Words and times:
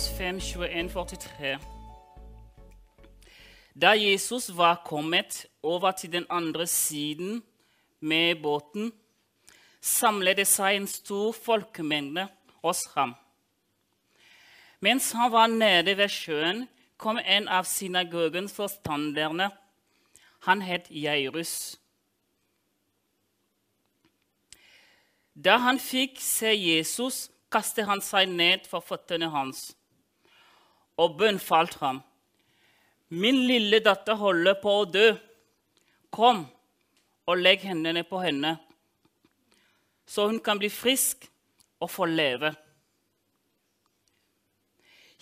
Matteus 0.00 0.18
5, 0.18 0.40
21, 0.40 0.88
43. 0.88 1.58
Da 3.74 3.92
Jesus 3.92 4.56
var 4.56 4.82
kommet 4.84 5.46
over 5.62 5.90
til 5.90 6.12
den 6.12 6.26
andre 6.30 6.66
siden 6.66 7.42
med 8.00 8.42
båten, 8.42 8.92
samlet 9.80 10.38
det 10.40 10.46
seg 10.48 10.76
en 10.78 10.86
stor 10.88 11.34
folkemengde 11.36 12.28
hos 12.62 12.86
ham. 12.94 13.12
Mens 14.80 15.12
han 15.12 15.32
var 15.32 15.46
nede 15.46 15.96
ved 15.98 16.08
sjøen, 16.08 16.62
kom 16.96 17.18
en 17.20 17.48
av 17.48 17.68
synagogens 17.68 18.56
forstanderne. 18.56 19.50
Han 20.48 20.62
het 20.62 20.88
Jairus. 20.90 21.76
Da 25.34 25.58
han 25.60 25.78
fikk 25.78 26.16
se 26.24 26.54
Jesus, 26.56 27.28
kastet 27.52 27.84
han 27.84 28.00
seg 28.00 28.32
ned 28.32 28.64
for 28.70 28.80
føttene 28.80 29.28
hans 29.28 29.74
og 31.00 31.16
bønnfalt 31.20 31.78
ham. 31.80 32.02
Min 33.08 33.40
lille 33.48 33.80
datter 33.82 34.18
holder 34.20 34.58
på 34.62 34.74
å 34.82 34.86
dø. 34.86 35.08
Kom 36.12 36.44
og 37.30 37.38
legg 37.38 37.62
hendene 37.62 38.02
på 38.06 38.18
henne, 38.22 38.56
så 40.06 40.26
hun 40.26 40.40
kan 40.42 40.58
bli 40.58 40.66
frisk 40.72 41.28
og 41.78 41.90
få 41.90 42.08
leve. 42.10 42.50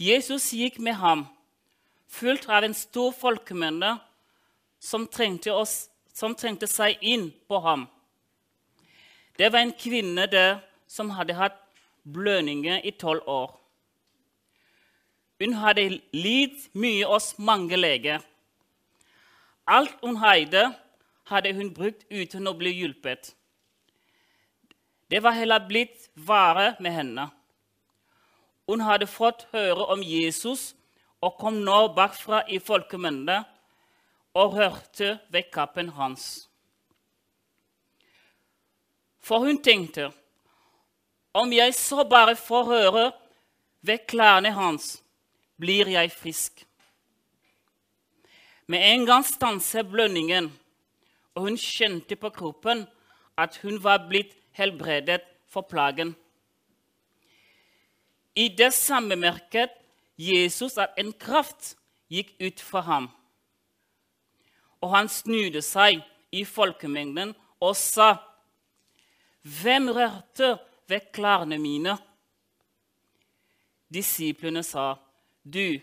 Jesus 0.01 0.47
gikk 0.55 0.79
med 0.81 0.97
ham, 0.97 1.27
fulgt 2.09 2.49
av 2.49 2.65
en 2.65 2.75
stor 2.75 3.13
folkemengde 3.13 3.99
som 4.81 5.05
som 6.19 6.35
trengte 6.35 6.67
seg 6.71 7.03
inn 7.03 7.29
på 7.49 7.61
ham. 7.61 7.85
Det 9.37 9.53
var 9.53 9.61
en 9.61 9.75
kvinne 9.77 10.27
der 10.27 10.63
som 10.87 11.11
hadde 11.11 11.37
hatt 11.37 11.59
blødninger 12.03 12.81
i 12.87 12.91
tolv 12.91 13.23
år. 13.27 13.53
Hun 15.39 15.55
hadde 15.63 16.01
lidd 16.13 16.59
mye 16.75 17.07
hos 17.07 17.35
mange 17.39 17.77
leger. 17.79 18.23
Alt 19.67 19.95
hun 20.03 20.17
hadde, 20.19 20.65
hadde 21.31 21.53
hun 21.55 21.71
brukt 21.75 22.07
uten 22.11 22.49
å 22.49 22.57
bli 22.59 22.73
hjulpet. 22.81 23.35
Det 25.09 25.23
var 25.23 25.37
heller 25.37 25.65
blitt 25.69 26.09
vare 26.15 26.75
med 26.81 26.93
henne. 26.93 27.29
Hun 28.69 28.83
hadde 28.85 29.07
fått 29.09 29.47
høre 29.53 29.87
om 29.95 30.03
Jesus 30.05 30.75
og 31.25 31.39
kom 31.41 31.63
nå 31.65 31.79
bakfra 31.97 32.43
i 32.49 32.59
folkemengden 32.61 33.47
og 34.39 34.55
hørte 34.59 35.17
ved 35.33 35.49
kappen 35.55 35.89
hans. 35.97 36.49
For 39.19 39.45
hun 39.45 39.61
tenkte 39.63 40.11
om 41.37 41.53
jeg 41.53 41.75
så 41.77 42.05
bare 42.09 42.37
får 42.37 42.65
høre 42.69 43.05
ved 43.85 44.07
klærne 44.09 44.53
hans, 44.53 44.99
blir 45.59 45.91
jeg 45.91 46.13
frisk. 46.15 46.65
Med 48.69 48.85
en 48.93 49.07
gang 49.07 49.25
stanset 49.27 49.89
blødningen, 49.89 50.51
og 51.35 51.43
hun 51.43 51.57
kjente 51.57 52.17
på 52.17 52.31
kroppen 52.35 52.85
at 53.39 53.57
hun 53.63 53.79
var 53.83 54.09
blitt 54.09 54.35
helbredet 54.59 55.23
for 55.49 55.67
plagen. 55.67 56.17
I 58.35 58.49
det 58.49 58.73
samme 58.75 59.17
merket 59.17 59.71
Jesus 60.19 60.79
at 60.79 60.99
en 60.99 61.13
kraft 61.15 61.77
gikk 62.11 62.35
ut 62.43 62.61
fra 62.61 62.83
ham. 62.87 63.09
Og 64.83 64.93
han 64.95 65.11
snudde 65.11 65.63
seg 65.63 66.03
i 66.35 66.45
folkemengden 66.45 67.35
og 67.61 67.77
sa, 67.77 68.17
'Hvem 69.43 69.89
rørte 69.89 70.59
ved 70.87 71.13
klærne 71.13 71.59
mine?' 71.59 71.99
Disiplene 73.95 74.63
sa, 74.63 74.95
'Du, 75.49 75.81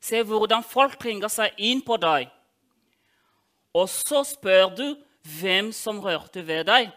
se 0.00 0.22
hvordan 0.22 0.62
folk 0.62 1.04
ringer 1.04 1.28
seg 1.28 1.54
inn 1.58 1.82
på 1.82 1.96
deg.' 1.96 2.30
Og 3.74 3.88
så 3.90 4.22
spør 4.24 4.70
du 4.76 4.86
hvem 5.40 5.72
som 5.72 6.00
rørte 6.00 6.46
ved 6.46 6.64
deg. 6.70 6.90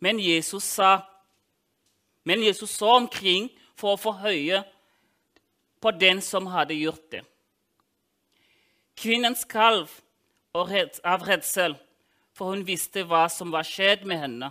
Men 0.00 0.20
Jesus 0.20 0.64
sa, 0.64 1.02
men 2.24 2.42
Jesus 2.42 2.70
så 2.70 2.96
omkring 2.96 3.50
for 3.76 3.94
å 3.94 4.00
få 4.00 4.12
høye 4.22 4.62
på 5.80 5.92
den 5.94 6.22
som 6.24 6.48
hadde 6.50 6.78
gjort 6.78 7.10
det. 7.12 7.22
Kvinnen 8.96 9.36
skalv 9.36 9.90
av 10.56 11.26
redsel, 11.28 11.76
for 12.32 12.52
hun 12.52 12.64
visste 12.64 13.04
hva 13.04 13.26
som 13.32 13.52
var 13.52 13.66
skjedd 13.68 14.06
med 14.08 14.20
henne. 14.20 14.50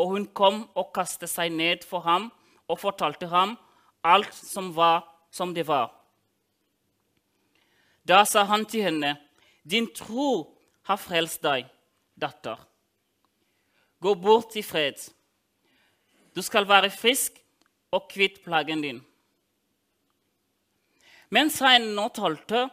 Og 0.00 0.16
hun 0.16 0.26
kom 0.26 0.64
og 0.74 0.92
kastet 0.96 1.30
seg 1.30 1.52
ned 1.52 1.84
for 1.86 2.04
ham 2.04 2.30
og 2.68 2.80
fortalte 2.80 3.28
ham 3.28 3.54
alt 4.04 4.34
som 4.34 4.72
var 4.74 5.04
som 5.30 5.54
det 5.54 5.64
var. 5.66 5.90
Da 8.04 8.24
sa 8.24 8.44
han 8.44 8.66
til 8.66 8.82
henne, 8.82 9.16
'Din 9.64 9.88
tro 9.94 10.58
har 10.82 10.96
frelst 10.96 11.42
deg, 11.42 11.66
datter.' 12.20 12.60
Gå 14.00 14.14
bort 14.14 14.56
i 14.56 14.62
fred. 14.62 15.00
Du 16.36 16.42
skal 16.42 16.68
være 16.68 16.90
frisk 16.90 17.40
og 17.90 18.10
kvitt 18.10 18.42
plagen 18.44 18.82
din. 18.82 19.00
Mens 21.30 21.58
han 21.58 21.94
nå 21.96 22.08
talte, 22.08 22.68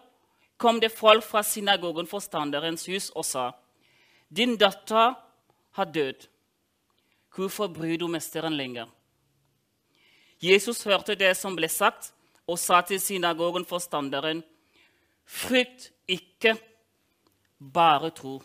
kom 0.58 0.80
det 0.80 0.92
folk 0.92 1.24
fra 1.24 1.44
synagogen 1.44 2.08
forstanderens 2.08 2.86
hus 2.86 3.10
og 3.10 3.26
sa, 3.26 3.52
'Din 4.30 4.58
datter 4.58 5.16
har 5.72 5.86
dødd. 5.86 6.28
Hvorfor 7.36 7.68
bryr 7.68 7.98
du 7.98 8.08
mesteren 8.08 8.54
lenger?' 8.54 9.01
Jesus 10.42 10.84
hørte 10.84 11.16
det 11.16 11.36
som 11.38 11.56
ble 11.56 11.70
sagt, 11.70 12.14
og 12.48 12.60
sa 12.60 12.82
til 12.82 13.00
synagogen 13.00 13.66
forstanderen, 13.66 14.44
'Frykt 15.26 15.92
ikke, 16.08 16.58
bare 17.74 18.10
tro.' 18.10 18.42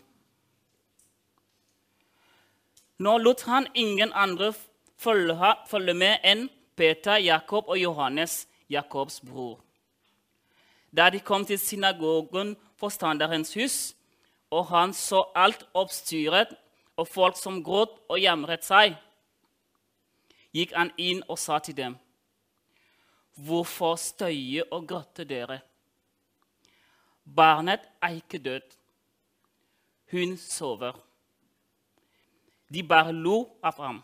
Nå 2.99 3.17
lot 3.17 3.41
han 3.41 3.67
ingen 3.75 4.11
andre 4.13 4.53
følge 4.97 5.93
med 5.93 6.17
enn 6.23 6.49
Peter, 6.75 7.17
Jakob 7.17 7.67
og 7.67 7.77
Johannes, 7.77 8.47
Jakobs 8.69 9.21
bror. 9.21 9.59
Da 10.97 11.09
de 11.09 11.19
kom 11.19 11.45
til 11.45 11.59
synagogen, 11.59 12.55
forstanderens 12.77 13.53
hus, 13.53 13.95
og 14.49 14.67
han 14.67 14.93
så 14.93 15.23
alt 15.35 15.65
oppstyret 15.73 16.55
og 16.97 17.07
folk 17.07 17.37
som 17.37 17.63
gråt 17.63 17.99
og 18.09 18.21
jamret 18.21 18.65
seg, 18.65 18.95
gikk 20.57 20.73
han 20.73 20.91
inn 20.97 21.23
og 21.29 21.37
sa 21.39 21.59
til 21.59 21.77
dem, 21.77 21.97
'Hvorfor 23.37 23.95
støye 23.95 24.63
og 24.73 24.87
gråte 24.87 25.23
dere?' 25.23 25.61
Barnet 27.35 27.79
er 28.01 28.09
ikke 28.09 28.37
død. 28.37 28.61
Hun 30.11 30.37
sover. 30.37 30.93
De 32.73 32.83
bare 32.83 33.13
lo 33.13 33.57
av 33.63 33.75
ham. 33.77 34.03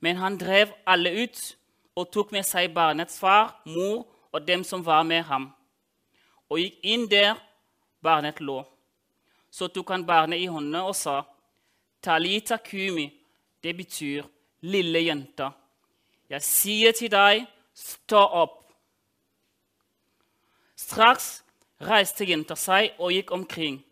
Men 0.00 0.16
han 0.16 0.38
drev 0.38 0.68
alle 0.86 1.22
ut 1.22 1.56
og 1.96 2.12
tok 2.12 2.32
med 2.32 2.42
seg 2.42 2.74
barnets 2.74 3.18
far, 3.18 3.62
mor 3.64 4.06
og 4.32 4.48
dem 4.48 4.64
som 4.64 4.86
var 4.86 5.02
med 5.02 5.22
ham, 5.22 5.54
og 6.48 6.58
gikk 6.58 6.78
inn 6.82 7.08
der 7.10 7.34
barnet 8.02 8.40
lå. 8.40 8.62
Så 9.50 9.68
tok 9.68 9.90
han 9.90 10.06
barnet 10.06 10.38
i 10.38 10.46
hånden 10.46 10.74
og 10.74 10.96
sa, 10.96 11.22
Talita 12.02 12.56
kumi, 12.56 13.08
det 13.62 13.76
betyr 13.76 14.22
lille 14.66 15.02
jenta. 15.04 15.52
Jeg 16.28 16.44
sier 16.44 16.96
til 16.96 17.10
deg, 17.12 17.44
stå 17.74 18.22
opp. 18.42 18.56
Straks 20.78 21.28
reiste 21.84 22.26
jenta 22.26 22.56
seg 22.58 22.96
og 22.98 23.12
gikk 23.14 23.32
omkring. 23.34 23.82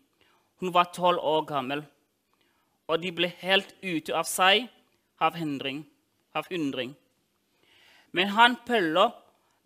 Hun 0.61 0.73
var 0.73 0.91
tolv 0.93 1.21
år 1.21 1.45
gammel, 1.49 1.83
og 2.87 3.01
de 3.01 3.11
ble 3.13 3.29
helt 3.43 3.73
ute 3.83 4.15
av 4.15 4.25
seg 4.25 4.65
av, 5.19 5.35
hindring, 5.37 5.83
av 6.33 6.49
undring. 6.51 6.95
Men 8.11 8.33
han 8.33 8.57
pøller 8.65 9.13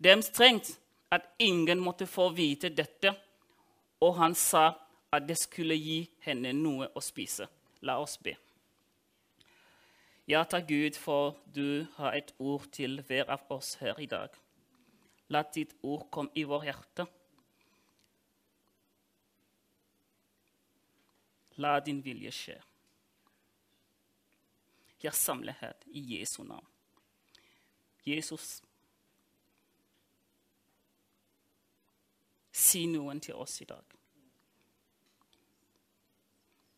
dem 0.02 0.22
strengt 0.24 0.74
at 1.12 1.28
ingen 1.38 1.80
måtte 1.80 2.08
få 2.08 2.30
vite 2.36 2.72
dette, 2.72 3.12
og 4.02 4.16
han 4.18 4.34
sa 4.34 4.72
at 5.12 5.26
det 5.28 5.36
skulle 5.40 5.76
gi 5.76 6.00
henne 6.24 6.54
noe 6.56 6.88
å 6.96 7.04
spise. 7.04 7.46
La 7.84 7.98
oss 8.00 8.18
be. 8.22 8.34
Ja, 10.28 10.44
takk 10.44 10.68
Gud, 10.68 10.94
for 10.94 11.38
du 11.54 11.86
har 11.96 12.12
et 12.14 12.34
ord 12.38 12.68
til 12.72 13.00
hver 13.02 13.26
av 13.26 13.48
oss 13.50 13.74
her 13.80 13.98
i 13.98 14.06
dag. 14.06 14.30
La 15.34 15.42
ditt 15.54 15.74
ord 15.82 16.04
komme 16.14 16.30
i 16.38 16.44
vår 16.46 16.66
hjerte. 16.68 17.06
La 21.58 21.80
din 21.80 22.04
vilje 22.04 22.30
skje. 22.30 22.54
Jeg 25.02 25.14
samler 25.18 25.58
her 25.58 25.74
i 25.90 26.04
Jesu 26.14 26.44
navn. 26.46 26.68
Jesus, 28.06 28.62
si 32.52 32.86
noen 32.86 33.20
til 33.20 33.34
oss 33.34 33.58
i 33.60 33.66
dag. 33.66 33.98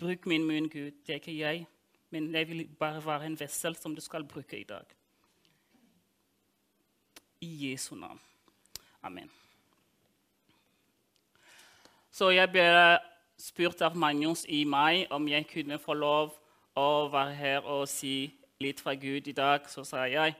Bruk 0.00 0.26
min 0.26 0.48
munn, 0.48 0.72
Gud. 0.72 1.04
Det 1.04 1.12
er 1.12 1.20
ikke 1.20 1.38
jeg 1.38 1.66
men 2.14 2.30
jeg 2.30 2.46
vil 2.48 2.66
bare 2.78 3.02
være 3.02 3.26
en 3.26 3.40
vessel 3.40 3.74
som 3.74 3.94
du 3.94 4.00
skal 4.00 4.24
bruke 4.24 4.60
i 4.60 4.66
dag. 4.68 4.86
I 7.42 7.70
Jesu 7.70 7.94
navn. 7.98 8.20
Amen. 9.02 9.30
Så 12.14 12.30
jeg 12.30 12.52
ble 12.54 12.68
spurt 13.42 13.82
av 13.82 13.96
Magnus 13.98 14.44
i 14.46 14.62
mai 14.64 15.02
om 15.10 15.26
jeg 15.28 15.48
kunne 15.50 15.80
få 15.82 15.98
lov 15.98 16.30
å 16.78 16.86
være 17.10 17.34
her 17.34 17.66
og 17.66 17.88
si 17.90 18.30
litt 18.62 18.80
fra 18.84 18.94
Gud 18.94 19.26
i 19.26 19.34
dag. 19.34 19.66
Så 19.66 19.82
sa 19.82 20.06
jeg. 20.06 20.36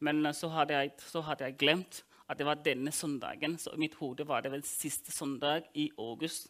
Men 0.00 0.24
så 0.32 0.48
hadde 0.48 0.80
jeg, 0.80 0.96
så 1.12 1.20
hadde 1.28 1.50
jeg 1.50 1.60
glemt 1.60 2.02
at 2.26 2.40
det 2.40 2.48
var 2.48 2.64
denne 2.64 2.92
søndagen. 2.92 3.58
Så 3.60 3.76
i 3.76 3.84
mitt 3.84 4.00
hode 4.00 4.24
var 4.28 4.40
det 4.40 4.56
vel 4.56 4.64
siste 4.64 5.12
søndag 5.12 5.68
i 5.74 5.90
august. 5.98 6.48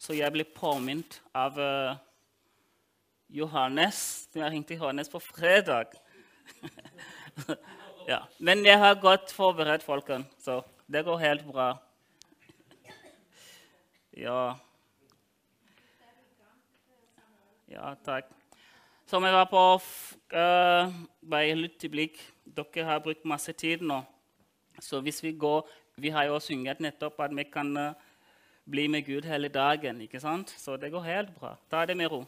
Så 0.00 0.18
jeg 0.18 0.34
ble 0.34 0.44
påminnet 0.56 1.20
av 1.36 1.58
uh, 1.60 1.94
Johannes. 3.30 4.28
Jeg 4.34 4.50
ringte 4.50 4.74
Johannes 4.74 5.08
på 5.08 5.18
fredag. 5.22 5.94
ja. 8.10 8.18
Men 8.38 8.64
jeg 8.66 8.78
har 8.78 8.98
godt 8.98 9.32
forberedt 9.32 9.86
folkene, 9.86 10.26
så 10.42 10.60
det 10.90 11.04
går 11.06 11.18
helt 11.22 11.46
bra. 11.46 11.76
Ja. 14.18 14.54
Ja, 17.70 17.94
takk. 18.04 18.26
Som 19.06 19.24
jeg 19.24 19.34
var 19.34 19.46
på 19.50 19.62
uh, 19.78 20.90
bare 21.22 21.54
litt 21.54 21.86
blikk. 21.90 22.18
Dere 22.44 22.86
har 22.88 23.02
brukt 23.04 23.24
masse 23.24 23.54
tid 23.54 23.86
nå. 23.86 24.02
Så 24.82 25.00
hvis 25.00 25.22
vi 25.22 25.32
går 25.32 25.68
Vi 26.00 26.08
har 26.08 26.24
jo 26.24 26.38
sunget 26.40 26.78
nettopp 26.80 27.18
at 27.20 27.32
vi 27.36 27.44
kan 27.44 27.76
uh, 27.76 27.92
bli 28.64 28.86
med 28.88 29.04
Gud 29.04 29.26
hele 29.28 29.48
dagen. 29.48 30.00
ikke 30.00 30.20
sant? 30.20 30.50
Så 30.50 30.76
det 30.76 30.90
går 30.90 31.02
helt 31.02 31.34
bra. 31.34 31.56
Ta 31.70 31.84
det 31.86 31.96
med 31.96 32.10
ro. 32.10 32.24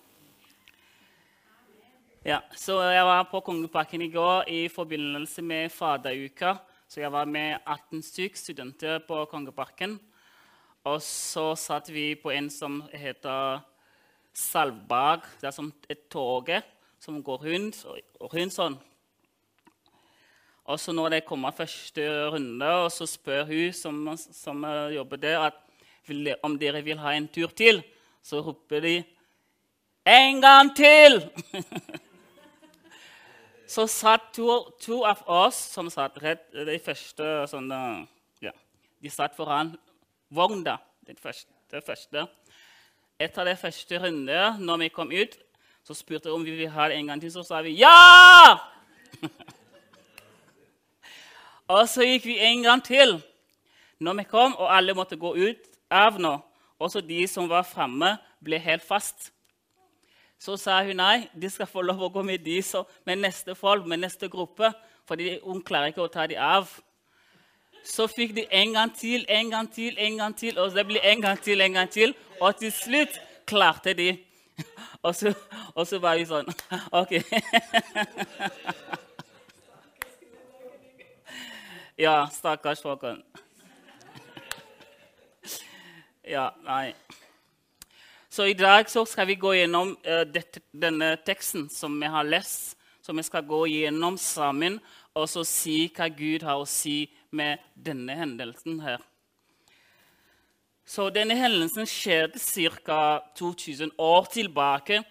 Ja, 2.22 2.36
så 2.54 2.76
Jeg 2.86 3.02
var 3.02 3.24
på 3.26 3.40
Kongeparken 3.42 4.02
i 4.02 4.06
går 4.08 4.44
i 4.46 4.68
forbindelse 4.70 5.42
med 5.42 5.72
faderuka. 5.74 6.54
Så 6.88 7.00
jeg 7.00 7.12
var 7.12 7.24
med 7.24 7.58
18 7.66 8.02
stykker 8.02 8.38
studenter 8.38 9.00
på 9.08 9.24
Kongeparken. 9.24 9.98
Og 10.84 11.02
så 11.02 11.56
satt 11.58 11.90
vi 11.90 12.14
på 12.14 12.30
en 12.30 12.46
som 12.50 12.76
heter 12.92 13.58
Salvbag. 14.32 15.26
Det 15.40 15.48
er 15.48 15.50
som 15.50 15.72
et 15.90 16.08
tog 16.10 16.46
som 17.00 17.18
går 17.22 17.42
rundt 17.42 17.82
og 18.20 18.30
rundt 18.36 18.54
sånn. 18.54 18.78
Og 20.64 20.78
så 20.78 20.94
når 20.94 21.08
det 21.16 21.26
kommer 21.26 21.50
første 21.50 22.06
runde, 22.30 22.70
og 22.84 22.92
så 22.92 23.06
spør 23.06 23.50
hun 23.50 23.72
som, 23.72 24.16
som 24.16 24.62
jobber 24.94 25.16
der, 25.16 25.50
at 25.50 26.38
om 26.42 26.54
dere 26.54 26.84
vil 26.86 27.02
ha 27.02 27.16
en 27.16 27.26
tur 27.26 27.50
til, 27.50 27.82
så 28.22 28.38
roper 28.40 28.80
de 28.80 29.04
'En 30.06 30.40
gang 30.40 30.76
til!' 30.76 31.30
så 33.72 33.86
satt 33.88 34.32
to, 34.36 34.48
to, 34.82 35.00
av 35.08 35.22
oss 35.30 35.56
som 35.72 35.88
satt 35.92 36.18
rett 36.20 36.44
de 36.52 36.76
første 36.82 37.46
sånne, 37.48 37.78
ja, 38.44 38.52
De 39.00 39.10
satt 39.10 39.36
foran 39.36 39.72
vogna. 40.28 40.78
Den 41.06 41.16
første. 41.16 41.48
Første. 41.72 42.26
Etter 43.16 43.46
det 43.48 43.54
første 43.56 43.96
runde, 44.02 44.40
når 44.60 44.82
vi 44.82 44.88
kom 44.92 45.08
ut, 45.08 45.38
så 45.86 45.96
spurte 45.96 46.28
vi 46.28 46.34
om 46.36 46.42
vi 46.44 46.52
ville 46.52 46.74
ha 46.74 46.90
det 46.90 46.98
en 47.00 47.08
gang 47.08 47.22
til. 47.22 47.32
Så 47.32 47.46
sa 47.48 47.62
vi 47.64 47.78
ja! 47.80 48.58
og 51.72 51.86
så 51.88 52.04
gikk 52.04 52.28
vi 52.28 52.36
en 52.44 52.66
gang 52.66 52.84
til. 52.84 53.16
Når 54.02 54.20
vi 54.20 54.26
kom, 54.28 54.52
og 54.58 54.68
alle 54.68 54.96
måtte 54.98 55.16
gå 55.16 55.32
ut 55.32 55.64
av 55.88 56.20
nå, 56.20 56.34
også 56.82 57.00
de 57.06 57.22
som 57.30 57.48
var 57.48 57.64
framme, 57.64 58.18
ble 58.44 58.60
helt 58.60 58.84
fast. 58.84 59.30
Så 60.42 60.56
sa 60.58 60.80
hun 60.82 60.98
nei, 60.98 61.28
de 61.38 61.46
skal 61.50 61.68
få 61.70 61.84
lov 61.86 62.00
å 62.02 62.08
gå 62.10 62.22
med 62.26 62.42
de 62.42 62.56
så, 62.66 62.82
med 63.06 63.20
neste 63.22 63.54
folk, 63.54 63.86
med 63.86 64.00
neste 64.02 64.26
gruppe, 64.30 64.72
fordi 65.06 65.36
hun 65.44 65.60
klarer 65.62 65.92
ikke 65.92 66.02
å 66.02 66.10
ta 66.10 66.24
dem 66.26 66.42
av. 66.42 66.66
Så 67.86 68.08
fikk 68.10 68.34
de 68.34 68.46
en 68.50 68.74
gang 68.74 68.90
til, 68.94 69.22
en 69.30 69.52
gang 69.52 69.68
til, 69.70 69.94
en 69.98 70.18
gang 70.18 70.34
til, 70.38 70.58
og 70.58 70.74
det 70.74 70.86
ble 70.88 71.02
en 71.12 71.22
gang 71.22 71.38
til, 71.38 71.62
en 71.62 71.78
gang 71.78 71.90
til. 71.90 72.14
Og 72.40 72.58
til 72.58 72.74
slutt 72.74 73.20
klarte 73.46 73.94
de. 73.94 74.16
Og 75.02 75.14
så, 75.18 75.32
og 75.74 75.86
så 75.88 75.98
var 75.98 76.14
vi 76.14 76.22
sånn 76.28 76.46
OK. 77.00 77.16
Ja, 81.98 82.28
stakkars 82.30 82.82
folkens. 82.82 83.24
Ja, 86.22 86.52
nei. 86.62 86.94
Så 88.32 88.46
i 88.48 88.54
dag 88.56 88.88
så 88.88 89.02
skal 89.04 89.26
vi 89.28 89.34
gå 89.36 89.50
gjennom 89.52 89.90
uh, 90.08 90.22
dette, 90.24 90.62
denne 90.72 91.10
teksten 91.20 91.66
som 91.68 91.98
vi 92.00 92.08
har 92.08 92.24
lest. 92.24 92.78
Som 93.04 93.18
vi 93.18 93.24
skal 93.26 93.42
gå 93.44 93.66
gjennom 93.66 94.14
sammen 94.16 94.78
og 95.12 95.26
så 95.28 95.42
si 95.44 95.90
hva 95.92 96.06
Gud 96.08 96.44
har 96.46 96.60
å 96.62 96.68
si 96.68 97.10
med 97.34 97.60
denne 97.74 98.14
hendelsen 98.16 98.78
her. 98.80 99.02
Så 100.88 101.10
denne 101.12 101.34
hendelsen 101.36 101.84
skjedde 101.84 102.40
ca. 102.86 103.00
2000 103.36 103.92
år 104.00 104.30
tilbake. 104.32 105.02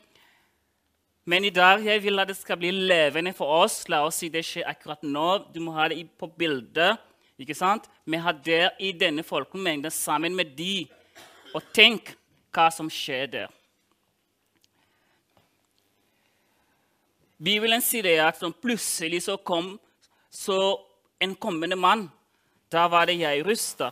Men 1.27 1.45
i 1.45 1.53
dag 1.53 1.83
jeg 1.85 2.01
vil 2.01 2.23
at 2.23 2.31
det 2.31 2.37
skal 2.39 2.57
bli 2.57 2.71
levende 2.71 3.35
for 3.37 3.53
oss. 3.67 3.83
La 3.91 4.01
oss 4.07 4.23
si 4.23 4.31
det 4.33 4.41
skjer 4.47 4.65
akkurat 4.71 5.03
nå. 5.03 5.27
Du 5.53 5.59
må 5.61 5.75
ha 5.75 5.91
det 5.91 5.99
på 6.17 6.31
bildet. 6.31 6.97
ikke 7.37 7.59
sant? 7.59 7.85
Vi 8.05 8.17
har 8.17 8.33
det 8.33 8.71
i 8.79 8.95
denne 8.97 9.21
folkemengden 9.21 9.93
sammen 9.93 10.33
med 10.33 10.55
de. 10.57 10.87
Og 11.53 11.61
tenk 11.75 12.15
hva 12.51 12.69
som 12.71 12.89
skjer 12.91 13.27
der. 13.31 13.49
Bibelen 17.41 17.81
sier 17.81 18.21
at 18.27 18.43
plutselig 18.61 19.23
så 19.25 19.37
kom 19.37 19.79
så 20.29 20.77
en 21.19 21.35
kommende 21.35 21.75
mann. 21.75 22.09
Da 22.71 22.87
var 22.87 23.05
det 23.05 23.19
Jairus. 23.19 23.73
da. 23.73 23.91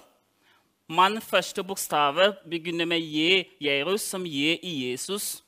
Mann 0.88 1.22
første 1.22 1.64
bokstav 1.64 2.18
begynner 2.50 2.86
med 2.86 3.00
J, 3.00 3.46
Jairus, 3.62 4.02
som 4.02 4.26
J 4.26 4.60
i 4.64 4.90
Jesus. 4.90 5.44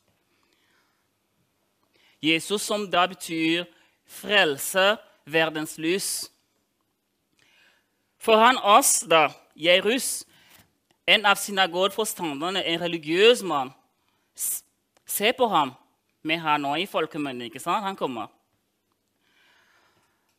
Jesus 2.22 2.62
som 2.62 2.92
da 2.92 3.06
betyr 3.06 3.66
frelse, 4.06 4.98
verdens 5.26 5.78
lys. 5.78 6.32
For 8.20 8.38
han 8.38 8.58
oss, 8.58 9.00
da, 9.10 9.30
Jairus, 9.56 10.26
en 11.12 11.26
av 11.28 11.40
synagogforstanderne, 11.40 12.64
en 12.64 12.82
religiøs 12.82 13.44
mann 13.44 13.74
Se 15.12 15.34
på 15.36 15.48
ham. 15.52 15.74
Vi 16.24 16.38
har 16.40 16.60
nå 16.62 16.70
i 16.80 16.86
folkemunne, 16.88 17.50
ikke 17.50 17.60
sant? 17.60 17.84
Han 17.84 17.98
kommer 18.00 18.30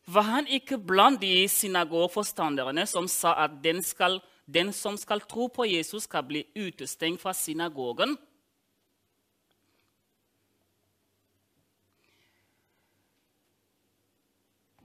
var 0.05 0.25
han 0.27 0.47
ikke 0.51 0.77
blant 0.77 1.21
de 1.21 1.47
synagogforstanderne 1.47 2.85
som 2.89 3.07
sa 3.07 3.35
at 3.45 3.55
den, 3.63 3.79
skal, 3.83 4.19
den, 4.45 4.73
som 4.75 4.97
skal 4.99 5.23
tro 5.23 5.47
på 5.47 5.67
Jesus, 5.69 6.03
skal 6.03 6.25
bli 6.27 6.43
utestengt 6.59 7.21
fra 7.21 7.33
synagogen? 7.33 8.17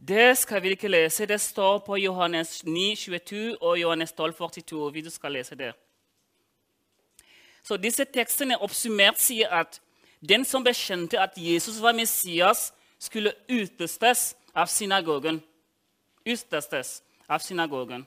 Det 0.08 0.38
skal 0.38 0.62
vi 0.62 0.68
ikke 0.68 0.88
lese. 0.88 1.26
Det 1.26 1.40
står 1.40 1.78
på 1.78 1.96
Johannes 1.96 2.64
9, 2.64 2.94
22 2.96 3.62
og 3.62 3.80
Johannes 3.80 4.12
12, 4.12 4.34
42. 4.34 4.92
Vi 4.92 5.10
skal 5.10 5.32
lese 5.32 5.54
det. 5.54 5.72
Så 7.62 7.76
Disse 7.76 8.04
tekstene 8.04 8.56
oppsummert 8.56 9.20
sier 9.20 9.52
at 9.52 9.80
den 10.28 10.44
som 10.44 10.64
bekjente 10.64 11.20
at 11.20 11.36
Jesus 11.36 11.82
var 11.82 11.92
Messias, 11.92 12.72
skulle 12.98 13.32
utestes 13.48 14.34
av 14.54 14.66
synagogen. 14.66 15.42
Utestes 16.26 17.02
av 17.28 17.38
synagogen. 17.38 18.06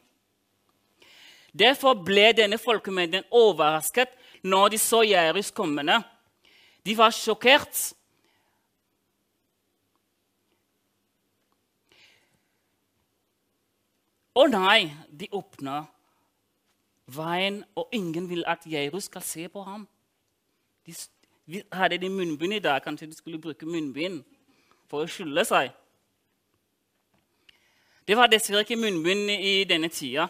Derfor 1.54 1.94
ble 1.94 2.32
denne 2.36 2.58
folkemengden 2.58 3.24
overrasket 3.32 4.10
når 4.44 4.74
de 4.74 4.80
så 4.82 5.04
Jairus 5.04 5.52
kommende. 5.52 6.02
De 6.86 6.98
var 6.98 7.14
sjokkert. 7.16 7.94
Å 14.32 14.46
nei, 14.48 14.92
de 15.12 15.28
åpner 15.36 15.90
veien, 17.12 17.60
og 17.76 17.92
ingen 17.92 18.30
vil 18.30 18.46
at 18.48 18.64
Jairus 18.66 19.10
skal 19.10 19.24
se 19.26 19.48
på 19.52 19.64
ham. 19.66 19.84
De, 20.88 20.96
hadde 21.76 22.00
de 22.00 22.10
munnbind 22.10 22.56
i 22.56 22.64
dag, 22.64 22.80
kanskje 22.84 23.10
de 23.10 23.18
skulle 23.18 23.42
bruke 23.42 23.68
munnbind 23.68 24.22
for 24.88 25.04
å 25.04 25.10
skylde 25.12 25.44
seg. 25.48 25.74
Det 28.08 28.16
var 28.18 28.32
dessverre 28.32 28.64
ikke 28.64 28.80
munnbind 28.80 29.30
i 29.36 29.62
denne 29.68 29.92
tida. 29.92 30.30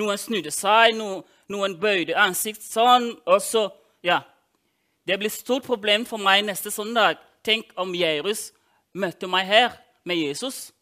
Noen 0.00 0.18
snudde 0.18 0.50
seg, 0.50 0.96
noen, 0.96 1.22
noen 1.52 1.76
bøyde 1.80 2.16
ansikt 2.18 2.64
sånn. 2.64 3.12
og 3.26 3.42
så, 3.44 3.68
ja. 4.02 4.22
Det 5.04 5.18
blir 5.20 5.28
et 5.28 5.36
stort 5.36 5.66
problem 5.68 6.06
for 6.08 6.18
meg 6.18 6.46
neste 6.48 6.72
søndag. 6.72 7.20
Tenk 7.44 7.76
om 7.76 7.92
Jairus 7.94 8.54
møtte 8.96 9.28
meg 9.28 9.46
her 9.46 9.76
med 10.04 10.16
Jesus. 10.16 10.72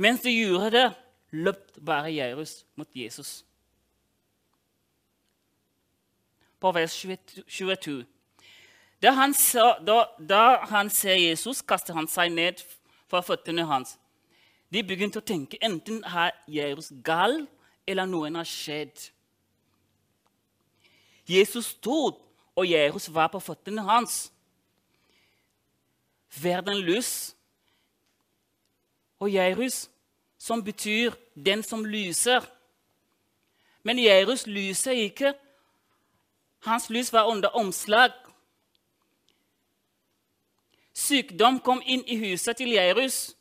Mens 0.00 0.22
de 0.24 0.32
gjorde 0.32 0.70
det, 0.72 0.86
løp 1.30 1.76
bare 1.84 2.12
Jairus 2.14 2.64
mot 2.74 2.88
Jesus. 2.96 3.44
På 6.60 6.72
vers 6.72 6.94
22. 7.48 8.04
Da 9.02 9.10
han, 9.16 9.34
da, 9.86 10.04
da 10.28 10.44
han 10.70 10.90
ser 10.90 11.18
Jesus, 11.20 11.60
kaster 11.62 11.96
han 11.96 12.08
seg 12.08 12.32
ned 12.32 12.62
fra 13.10 13.20
føttene 13.24 13.66
hans. 13.68 13.98
De 14.72 14.80
begynte 14.86 15.20
å 15.20 15.26
tenke 15.26 15.60
enten 15.64 16.00
er 16.04 16.32
Jairus 16.48 16.92
gal, 17.04 17.42
eller 17.88 18.08
noen 18.08 18.38
har 18.40 18.48
skjedd. 18.48 19.10
Jesus 21.28 21.74
stod, 21.74 22.16
og 22.56 22.68
Jairus 22.68 23.10
var 23.12 23.28
på 23.32 23.40
føttene 23.42 23.84
hans. 23.84 24.30
Verden 26.40 26.80
lys. 26.88 27.34
Og 29.20 29.30
Jairus, 29.30 29.90
som 30.38 30.64
betyr 30.64 31.12
'den 31.34 31.62
som 31.62 31.84
lyser'. 31.84 32.46
Men 33.82 33.98
Jairus 33.98 34.46
lyser 34.46 34.92
ikke. 34.92 35.34
Hans 36.60 36.90
lys 36.90 37.12
var 37.12 37.24
under 37.24 37.48
omslag. 37.48 38.10
Sykdom 40.92 41.60
kom 41.60 41.82
inn 41.86 42.04
i 42.06 42.16
huset 42.16 42.56
til 42.56 42.68
Jairus. 42.68 43.36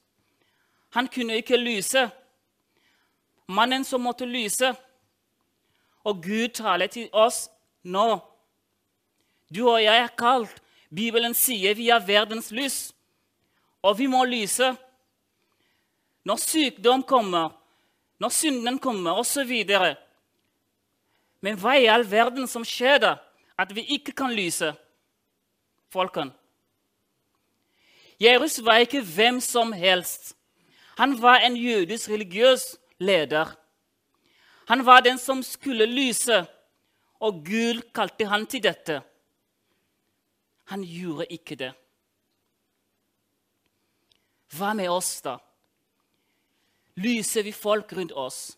Han 0.89 1.07
kunne 1.07 1.35
ikke 1.35 1.57
lyse. 1.57 2.09
Mannen 3.47 3.83
som 3.83 4.01
måtte 4.01 4.25
lyse. 4.25 4.75
Og 6.03 6.23
Gud 6.23 6.47
taler 6.47 6.87
til 6.87 7.09
oss 7.13 7.49
nå. 7.83 8.19
Du 9.55 9.69
og 9.69 9.83
jeg 9.83 9.97
er 10.03 10.15
kalt. 10.17 10.61
Bibelen 10.95 11.33
sier 11.33 11.75
vi 11.77 11.89
er 11.89 12.05
verdens 12.05 12.51
lys, 12.51 12.93
og 13.85 13.99
vi 13.99 14.07
må 14.09 14.23
lyse. 14.25 14.71
Når 16.29 16.37
sykdom 16.43 17.01
kommer, 17.09 17.55
når 18.21 18.29
synden 18.29 18.77
kommer, 18.77 19.17
osv. 19.17 19.53
Men 21.41 21.57
hva 21.57 21.73
i 21.79 21.87
all 21.89 22.05
verden 22.05 22.45
som 22.51 22.65
skjer 22.67 22.99
da, 23.01 23.15
at 23.57 23.73
vi 23.73 23.87
ikke 23.97 24.13
kan 24.13 24.35
lyse? 24.37 24.69
Folkene. 25.89 26.35
Jairus 28.21 28.59
var 28.61 28.83
ikke 28.83 29.01
hvem 29.01 29.39
som 29.41 29.71
helst. 29.73 30.35
Han 30.99 31.15
var 31.21 31.41
en 31.47 31.55
jødisk 31.57 32.11
religiøs 32.11 32.75
leder. 32.99 33.55
Han 34.67 34.85
var 34.85 35.01
den 35.01 35.17
som 35.17 35.41
skulle 35.43 35.87
lyse, 35.87 36.43
og 37.19 37.41
Gud 37.45 37.81
kalte 37.95 38.27
han 38.27 38.45
til 38.45 38.63
dette. 38.63 39.01
Han 40.69 40.83
gjorde 40.83 41.31
ikke 41.33 41.55
det. 41.55 41.71
Hva 44.53 44.75
med 44.77 44.91
oss, 44.91 45.21
da? 45.25 45.39
Lyser 46.99 47.43
vi 47.43 47.51
folk 47.51 47.93
rundt 47.93 48.11
oss? 48.11 48.57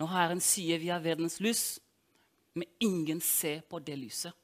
Når 0.00 0.08
Herren 0.12 0.40
sier 0.44 0.80
vi 0.80 0.90
har 0.92 1.00
verdens 1.00 1.38
lys, 1.40 1.78
men 2.52 2.68
ingen 2.80 3.20
ser 3.24 3.62
på 3.64 3.78
det 3.80 3.96
lyset. 3.96 4.34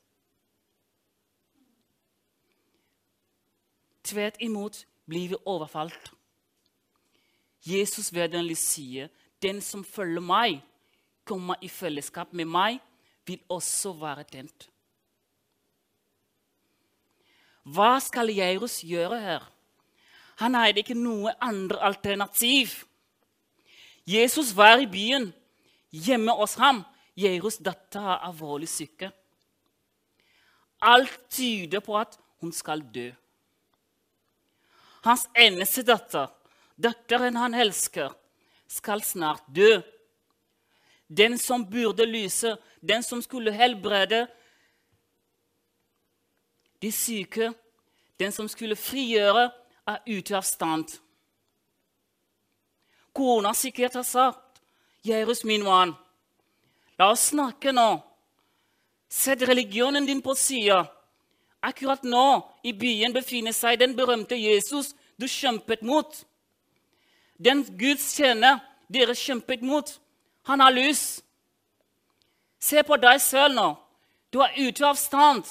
Tvert 4.07 4.39
imot 4.41 4.85
blir 5.05 5.33
vi 5.35 5.41
overfalt. 5.45 6.13
Jesus 7.67 8.13
vederlig 8.15 8.57
sier, 8.57 9.09
'Den 9.43 9.61
som 9.61 9.85
følger 9.85 10.21
meg, 10.21 10.63
kommer 11.25 11.57
i 11.61 11.69
fellesskap 11.69 12.33
med 12.33 12.45
meg, 12.45 12.81
vil 13.27 13.41
også 13.49 13.93
være 13.93 14.25
tent'. 14.25 14.69
Hva 17.65 18.01
skal 18.01 18.31
Jairus 18.31 18.81
gjøre 18.81 19.21
her? 19.21 19.56
Han 20.43 20.55
hadde 20.55 20.83
ikke 20.83 20.97
noe 20.99 21.33
andre 21.41 21.81
alternativ. 21.89 22.83
Jesus 24.07 24.53
var 24.57 24.83
i 24.83 24.89
byen. 24.91 25.31
Hjemme 25.91 26.35
hos 26.37 26.57
ham 26.61 26.83
Jairus' 27.17 27.63
datter 27.65 28.05
er 28.05 28.27
alvorlig 28.29 28.69
syke. 28.69 29.09
Alt 30.85 31.17
tyder 31.33 31.81
på 31.81 31.97
at 31.99 32.19
hun 32.45 32.53
skal 32.53 32.85
dø. 32.93 33.09
Hans 35.07 35.25
eneste 35.39 35.85
datter, 35.87 36.29
datteren 36.77 37.39
han 37.39 37.55
elsker, 37.55 38.13
skal 38.69 39.01
snart 39.07 39.47
dø. 39.49 39.79
Den 41.09 41.39
som 41.39 41.65
burde 41.71 42.05
lyse, 42.05 42.57
den 42.83 43.03
som 43.03 43.23
skulle 43.23 43.55
helbrede 43.55 44.27
de 46.83 46.91
syke, 46.93 47.53
den 48.21 48.33
som 48.33 48.49
skulle 48.49 48.77
frigjøre, 48.77 49.49
er 49.87 50.03
ute 50.07 50.37
av 50.37 50.43
stand. 50.43 50.91
Kona 53.13 53.55
sikkert 53.55 53.95
har 53.95 54.03
sagt, 54.03 54.61
'Jairus, 55.03 55.45
min 55.45 55.65
mann, 55.65 55.95
la 56.99 57.11
oss 57.11 57.31
snakke 57.31 57.73
nå.' 57.73 58.03
Sett 59.09 59.43
religionen 59.43 60.07
din 60.07 60.23
på 60.23 60.35
sida. 60.35 60.87
Akkurat 61.61 62.03
nå 62.03 62.53
i 62.63 62.73
byen 62.73 63.13
befinner 63.13 63.53
seg 63.53 63.79
den 63.79 63.95
berømte 63.97 64.37
Jesus 64.37 64.95
du 65.17 65.29
kjempet 65.29 65.83
mot. 65.83 66.25
Den 67.39 67.63
Guds 67.79 68.17
tjener 68.17 68.61
dere 68.93 69.15
kjempet 69.15 69.63
mot, 69.63 70.01
han 70.43 70.61
har 70.61 70.75
lys. 70.75 71.23
Se 72.59 72.83
på 72.83 72.97
deg 72.97 73.21
selv 73.23 73.55
nå. 73.55 73.69
Du 74.33 74.43
er 74.43 74.59
ute 74.59 74.85
av 74.87 74.99
stand. 74.99 75.45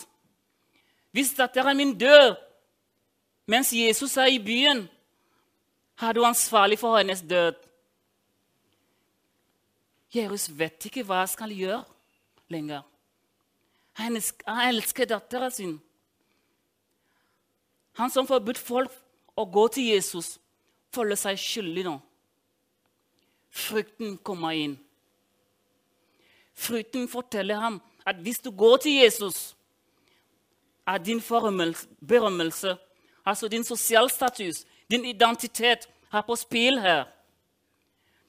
Hvis 1.15 1.33
datteren 1.35 1.77
min 1.77 1.95
dør 1.97 2.35
mens 3.45 3.73
Jesus 3.73 4.17
er 4.17 4.31
i 4.33 4.39
byen, 4.41 4.87
er 6.01 6.13
du 6.13 6.23
ansvarlig 6.25 6.79
for 6.79 6.97
hennes 6.97 7.21
død. 7.21 7.55
Jesus 10.15 10.49
vet 10.59 10.85
ikke 10.87 11.03
hva 11.03 11.21
han 11.23 11.31
skal 11.31 11.51
gjøre 11.51 11.83
lenger. 12.51 12.83
Han 13.95 14.17
elsker 14.17 15.07
datteren 15.07 15.51
sin. 15.51 15.75
Han 17.95 18.11
som 18.11 18.27
forbudt 18.27 18.59
folk 18.59 18.91
å 19.39 19.45
gå 19.47 19.67
til 19.75 19.91
Jesus, 19.93 20.35
føler 20.91 21.19
seg 21.19 21.39
skyldig 21.39 21.85
nå. 21.87 21.95
Frykten 23.55 24.17
kommer 24.23 24.55
inn. 24.55 24.75
Frykten 26.55 27.07
forteller 27.11 27.59
ham 27.59 27.79
at 28.07 28.19
hvis 28.23 28.39
du 28.43 28.51
går 28.51 28.77
til 28.83 28.99
Jesus, 28.99 29.55
er 30.87 30.97
din 30.97 31.19
berømmelse, 31.19 32.75
altså 33.25 33.47
din 33.47 33.63
sosialstatus, 33.63 34.65
din 34.91 35.05
identitet, 35.05 35.89
er 36.13 36.21
på 36.21 36.35
spill 36.35 36.79
her. 36.79 37.03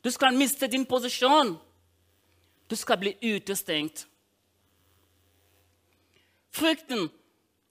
Du 0.04 0.10
skal 0.10 0.34
miste 0.34 0.66
din 0.66 0.86
posisjon. 0.86 1.58
Du 2.70 2.76
skal 2.76 2.98
bli 2.98 3.16
utestengt. 3.22 4.06
Frykten, 6.50 7.10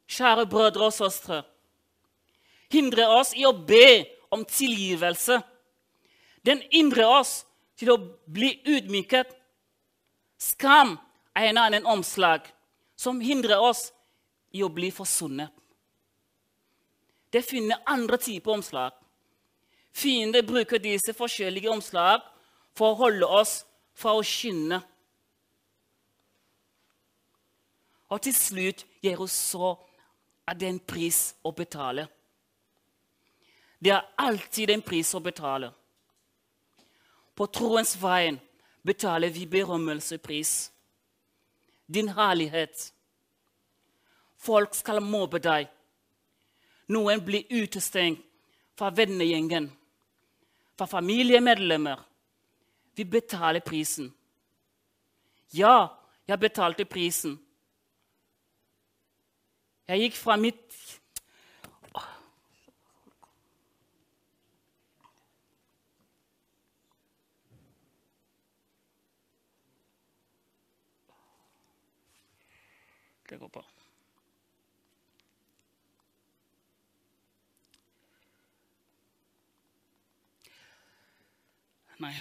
kjære 0.07 0.45
brødre 0.45 0.85
og 0.85 0.93
søstre, 0.93 1.41
hindrer 2.69 3.09
oss 3.09 3.33
i 3.33 3.45
å 3.47 3.51
be 3.51 4.05
om 4.31 4.45
tilgivelse. 4.45 5.39
Den 6.45 6.61
hindrer 6.71 7.09
oss 7.09 7.45
til 7.79 7.91
å 7.91 7.97
bli 8.29 8.51
ydmyket. 8.67 9.31
Skam 10.37 10.97
er 11.35 11.49
en 11.49 11.57
annen 11.57 11.87
omslag 11.89 12.45
som 12.95 13.19
hindrer 13.19 13.59
oss 13.59 13.89
i 14.53 14.63
å 14.63 14.69
bli 14.69 14.91
forsunnet. 14.93 15.49
Det 17.35 17.41
finner 17.41 17.81
andre 17.85 18.17
typer 18.17 18.51
omslag. 18.51 18.91
Fiender 19.91 20.43
bruker 20.43 20.79
disse 20.79 21.11
forskjellige 21.11 21.67
omslag 21.67 22.23
for 22.71 22.93
å 22.93 22.99
holde 23.01 23.27
oss 23.27 23.57
fra 23.91 24.13
å 24.15 24.21
skinne. 24.23 24.79
Og 28.07 28.23
til 28.23 28.37
slutt 28.37 28.85
gir 29.03 29.19
oss 29.19 29.35
så 29.51 29.73
at 30.47 30.61
det 30.61 30.69
er 30.69 30.75
en 30.77 30.81
pris 30.93 31.19
å 31.43 31.51
betale. 31.51 32.07
Det 33.83 33.91
er 33.91 34.07
alltid 34.15 34.71
en 34.71 34.87
pris 34.87 35.11
å 35.11 35.19
betale. 35.19 35.73
På 37.35 37.51
troens 37.51 37.97
veien 37.99 38.39
betaler 38.79 39.35
vi 39.35 39.43
berømmelsepris. 39.43 40.57
Din 41.85 42.15
herlighet. 42.15 42.93
Folk 44.39 44.71
skal 44.79 45.03
mobbe 45.03 45.43
deg. 45.43 45.74
Noen 46.87 47.23
blir 47.25 47.47
utestengt 47.49 48.21
fra 48.77 48.91
vennegjengen, 48.93 49.71
fra 50.77 50.85
familiemedlemmer. 50.85 52.03
Vi 52.95 53.03
betaler 53.03 53.63
prisen. 53.65 54.11
Ja, 55.53 55.87
jeg 56.27 56.39
betalte 56.39 56.85
prisen. 56.85 57.39
Jeg 59.87 60.07
gikk 60.07 60.17
fra 60.17 60.37
mitt 60.37 60.61
Det 73.25 73.39
går 73.41 73.47
bra. 73.47 73.74
Nei. 81.99 82.13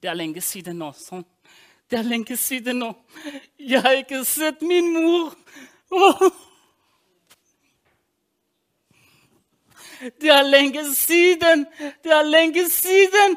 Det 0.00 0.08
er 0.08 0.16
lenge 0.16 0.40
siden 0.44 0.78
nå. 0.80 0.92
sånn. 0.96 1.24
Det 1.90 1.98
er 1.98 2.06
lenge 2.06 2.36
siden 2.36 2.80
nå. 2.80 2.92
Jeg 3.58 3.82
har 3.84 3.98
ikke 4.00 4.22
sett 4.24 4.62
min 4.62 4.92
mor. 4.94 5.34
Oh. 5.90 6.30
Det 10.20 10.30
er 10.32 10.42
lenge 10.42 10.84
siden! 10.94 11.66
Det 12.04 12.12
er 12.12 12.22
lenge 12.24 12.64
siden! 12.70 13.36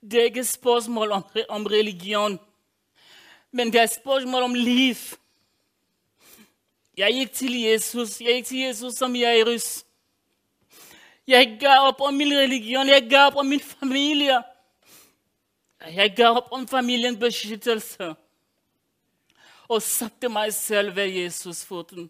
Det 0.00 0.20
er 0.20 0.24
ikke 0.24 0.44
spørsmål 0.44 1.12
om, 1.12 1.24
om 1.48 1.66
religion, 1.66 2.40
men 3.52 3.72
det 3.72 3.80
er 3.80 3.86
spørsmål 3.86 4.42
om 4.42 4.54
liv. 4.54 4.96
Jeg 6.96 7.12
gikk 7.12 7.32
til 7.32 7.60
Jesus, 7.60 8.20
jeg 8.20 8.34
gikk 8.34 8.46
til 8.46 8.58
Jesus 8.58 8.94
som 8.94 9.16
Jairus. 9.16 9.84
Jeg 11.26 11.58
ga 11.60 11.76
opp 11.88 12.00
om 12.00 12.14
min 12.14 12.32
religion, 12.32 12.88
jeg 12.88 13.06
ga 13.10 13.26
opp 13.28 13.36
om 13.36 13.46
min 13.46 13.60
familie. 13.60 14.40
Jeg 15.80 16.14
ga 16.16 16.32
opp 16.36 16.48
om 16.52 16.66
familiens 16.68 17.18
beskyttelse 17.18 18.14
og 19.70 19.82
satte 19.82 20.28
meg 20.28 20.52
selv 20.54 20.96
ved 20.96 21.12
Jesus-foten. 21.14 22.08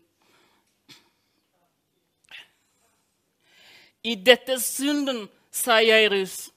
I 4.02 4.14
dette 4.14 4.56
synden, 4.61 5.28
sa 5.52 5.80
Jairus, 5.82 6.49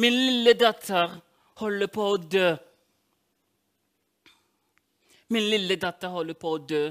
min 0.00 0.14
lille 0.26 0.54
datter 0.56 1.12
holder 1.60 1.88
på 1.92 2.04
å 2.08 2.16
dø. 2.32 2.48
Min 5.28 5.48
lille 5.52 5.76
datter 5.76 6.08
holder 6.08 6.38
på 6.40 6.54
å 6.56 6.60
dø. 6.70 6.84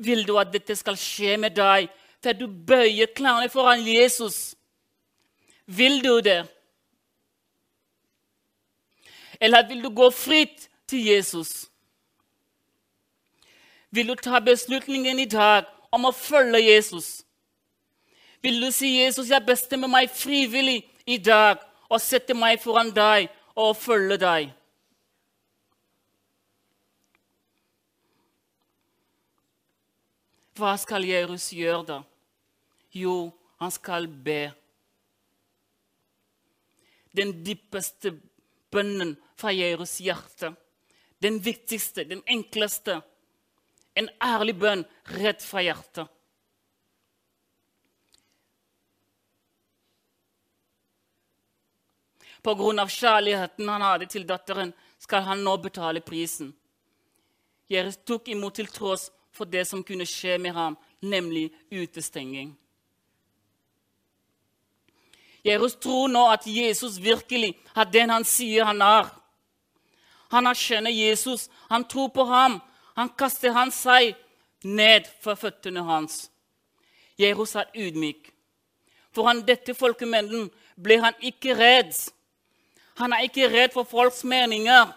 Vil 0.00 0.22
du 0.28 0.36
at 0.40 0.52
dette 0.54 0.76
skal 0.78 0.96
skje 0.96 1.34
med 1.42 1.56
deg 1.58 1.90
før 2.22 2.36
du 2.38 2.46
bøyer 2.46 3.10
klærne 3.16 3.50
foran 3.50 3.82
Jesus? 3.84 4.54
Vil 5.66 5.98
du 6.04 6.20
det? 6.24 6.44
Eller 9.40 9.66
vil 9.68 9.82
du 9.82 9.90
gå 9.90 10.10
fritt 10.14 10.68
til 10.86 11.10
Jesus? 11.10 11.66
Vil 13.90 14.08
du 14.08 14.14
ta 14.14 14.38
beslutningen 14.38 15.18
i 15.18 15.26
dag 15.26 15.66
om 15.90 16.06
å 16.06 16.14
følge 16.14 16.62
Jesus? 16.62 17.24
Vil 18.42 18.62
du 18.62 18.70
si, 18.70 18.94
'Jesus, 18.96 19.28
jeg 19.28 19.46
bestemmer 19.46 19.88
meg 19.88 20.10
frivillig 20.10 20.84
i 21.06 21.18
dag 21.18 21.60
og 21.90 22.00
sette 22.00 22.34
meg 22.34 22.60
foran 22.62 22.92
deg 22.94 23.28
og 23.56 23.76
følge 23.76 24.18
deg'? 24.20 24.54
Hva 30.60 30.76
skal 30.76 31.06
Jerus 31.08 31.50
gjøre 31.56 31.84
da? 31.88 31.98
Jo, 32.92 33.32
han 33.62 33.70
skal 33.72 34.08
be. 34.08 34.50
Den 37.16 37.32
dypeste 37.46 38.12
bønnen 38.70 39.16
fra 39.40 39.54
Jerus 39.54 39.96
hjerte. 40.04 40.52
Den 41.22 41.40
viktigste, 41.44 42.04
den 42.04 42.22
enkleste. 42.28 43.00
En 43.96 44.08
ærlig 44.22 44.56
bønn 44.60 44.84
rett 45.16 45.42
fra 45.44 45.62
hjertet. 45.64 46.08
Av 52.44 52.88
kjærligheten 52.88 53.68
han 53.68 53.82
hadde 53.82 54.06
til 54.06 54.24
datteren, 54.26 54.72
skal 54.98 55.22
han 55.22 55.44
nå 55.44 55.56
betale 55.56 56.00
prisen. 56.00 56.54
Jeres 57.68 57.98
tok 58.04 58.28
imot 58.28 58.54
til 58.54 58.66
tross 58.66 59.10
for 59.32 59.44
det 59.44 59.66
som 59.68 59.84
kunne 59.84 60.06
skje 60.08 60.38
med 60.38 60.52
ham, 60.52 60.76
nemlig 61.00 61.50
utestenging. 61.70 62.56
Jerus 65.44 65.76
tror 65.80 66.08
nå 66.08 66.26
at 66.28 66.44
Jesus 66.46 66.98
virkelig 67.00 67.54
er 67.74 67.88
den 67.88 68.10
han 68.10 68.24
sier 68.24 68.66
han 68.68 68.82
er. 68.84 69.08
Han 70.30 70.46
erkjenner 70.46 70.92
Jesus, 70.92 71.48
han 71.68 71.84
tror 71.88 72.10
på 72.12 72.24
ham. 72.24 72.60
Han 72.94 73.08
kaster 73.08 73.54
han 73.56 73.72
seg 73.72 74.14
ned 74.64 75.08
for 75.22 75.38
føttene 75.40 75.82
hans. 75.86 76.28
Jerus 77.18 77.56
er 77.56 77.70
ydmyk. 77.74 78.28
Foran 79.16 79.42
dette 79.46 79.74
folkemengden 79.74 80.50
ble 80.76 81.00
han 81.02 81.16
ikke 81.24 81.56
redd. 81.56 81.94
Han 83.00 83.12
er 83.12 83.24
ikke 83.24 83.48
redd 83.48 83.72
for 83.72 83.88
folks 83.88 84.24
meninger. 84.24 84.92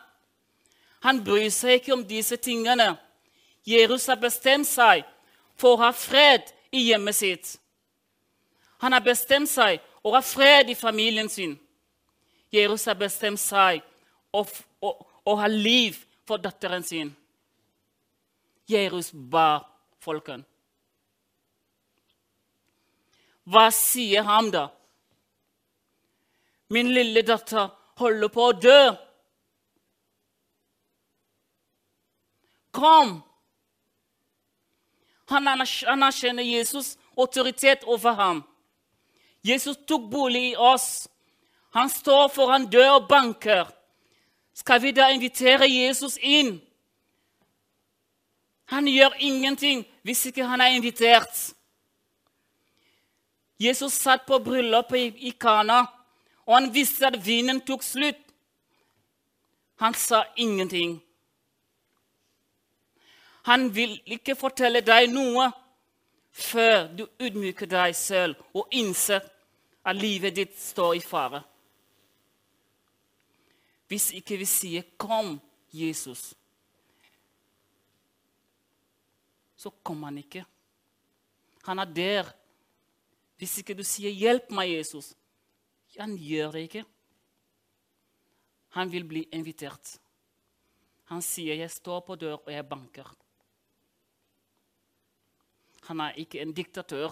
Han 1.03 1.23
bryr 1.23 1.49
seg 1.51 1.79
ikke 1.79 1.93
om 1.95 2.03
disse 2.07 2.35
tingene. 2.35 2.93
Jesus 3.63 4.09
har 4.11 4.19
bestemt 4.19 4.67
seg 4.67 5.05
for 5.55 5.77
å 5.77 5.85
ha 5.85 5.91
fred 5.95 6.51
i 6.75 6.89
hjemmet 6.89 7.15
sitt. 7.15 7.53
Han 8.83 8.91
har 8.91 9.03
bestemt 9.05 9.47
seg 9.47 9.79
å 10.03 10.11
ha 10.15 10.19
fred 10.19 10.71
i 10.71 10.75
familien 10.75 11.29
sin. 11.31 11.55
Jesus 12.51 12.85
har 12.91 12.99
bestemt 12.99 13.39
seg 13.39 13.79
for 14.33 14.97
å 15.23 15.35
ha 15.39 15.47
liv 15.47 15.95
for 16.27 16.43
datteren 16.43 16.83
sin. 16.83 17.13
Jesus 18.67 19.11
ba 19.13 19.63
folken. 20.03 20.43
Hva 23.47 23.69
sier 23.75 24.23
han 24.27 24.51
da? 24.51 24.67
Min 26.71 26.91
lille 26.95 27.23
datter 27.27 27.71
holder 27.99 28.31
på 28.33 28.47
å 28.49 28.55
dø. 28.57 28.81
Kom! 32.73 33.21
Han 35.29 35.47
anerkjenner 35.47 36.43
Jesus' 36.43 36.97
autoritet 37.17 37.85
over 37.85 38.17
ham. 38.17 38.43
Jesus 39.43 39.77
tok 39.87 40.09
bolig 40.11 40.51
i 40.51 40.55
oss. 40.55 41.07
Han 41.73 41.89
står 41.89 42.27
foran 42.33 42.67
dør 42.69 42.99
og 42.99 43.07
banker. 43.09 43.69
Skal 44.53 44.81
vi 44.81 44.91
da 44.93 45.09
invitere 45.09 45.67
Jesus 45.69 46.17
inn? 46.21 46.59
Han 48.69 48.87
gjør 48.87 49.17
ingenting 49.19 49.83
hvis 50.05 50.25
ikke 50.29 50.45
han 50.45 50.61
er 50.61 50.75
invitert. 50.77 51.53
Jesus 53.59 53.93
satt 53.93 54.25
på 54.27 54.39
bryllupet 54.43 55.17
i, 55.17 55.31
Kana, 55.39 55.85
og 56.45 56.55
han 56.55 56.73
visste 56.73 57.07
at 57.07 57.25
vinen 57.25 57.61
tok 57.61 57.83
slutt. 57.83 58.19
Han 59.81 59.93
sa 59.93 60.23
ingenting. 60.37 61.01
Han 63.43 63.75
vil 63.75 63.97
ikke 64.05 64.35
fortelle 64.39 64.81
deg 64.81 65.09
noe 65.11 65.49
før 66.31 66.87
du 66.95 67.03
ydmyker 67.21 67.67
deg 67.69 67.95
selv 67.95 68.39
og 68.55 68.71
innser 68.71 69.23
at 69.83 69.97
livet 69.99 70.35
ditt 70.35 70.55
står 70.59 70.95
i 70.95 71.03
fare. 71.03 71.43
Hvis 73.87 74.11
ikke 74.11 74.37
vi 74.37 74.45
sier 74.45 74.81
'Kom, 74.97 75.41
Jesus', 75.73 76.33
så 79.55 79.69
kommer 79.83 80.07
han 80.07 80.17
ikke. 80.17 80.45
Han 81.63 81.79
er 81.79 81.85
der. 81.85 82.33
Hvis 83.37 83.57
ikke 83.57 83.73
du 83.73 83.83
sier 83.83 84.11
'Hjelp 84.11 84.51
meg, 84.51 84.69
Jesus', 84.69 85.13
han 85.99 86.15
gjør 86.17 86.51
det 86.51 86.61
ikke. 86.67 86.85
Han 88.73 88.91
vil 88.91 89.05
bli 89.05 89.27
invitert. 89.31 89.99
Han 91.11 91.21
sier 91.21 91.55
'Jeg 91.55 91.71
står 91.71 91.99
på 91.99 92.15
dør, 92.15 92.37
og 92.45 92.51
jeg 92.51 92.65
banker'. 92.69 93.15
Han 95.83 95.99
er 95.99 96.11
ikke 96.11 96.41
en 96.41 96.53
diktatør. 96.53 97.11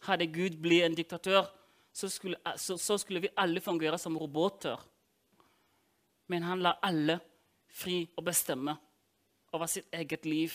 Hadde 0.00 0.26
Gud 0.26 0.60
blitt 0.62 0.84
en 0.84 0.94
diktatør, 0.94 1.46
så 1.92 2.08
skulle, 2.08 2.36
så, 2.56 2.76
så 2.76 2.98
skulle, 2.98 3.20
vi 3.20 3.28
alle 3.36 3.60
fungere 3.60 3.98
som 3.98 4.16
roboter. 4.16 4.80
Men 6.26 6.42
han 6.42 6.62
lar 6.62 6.78
alle 6.82 7.20
fri 7.68 8.08
å 8.16 8.22
bestemme 8.22 8.76
over 9.52 9.66
sitt 9.66 9.86
eget 9.92 10.26
liv. 10.26 10.52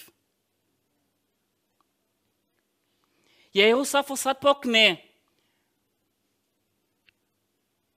Jeg 3.54 3.76
også 3.76 3.98
har 3.98 4.08
fortsatt 4.08 4.40
på 4.42 4.54
kne. 4.64 5.11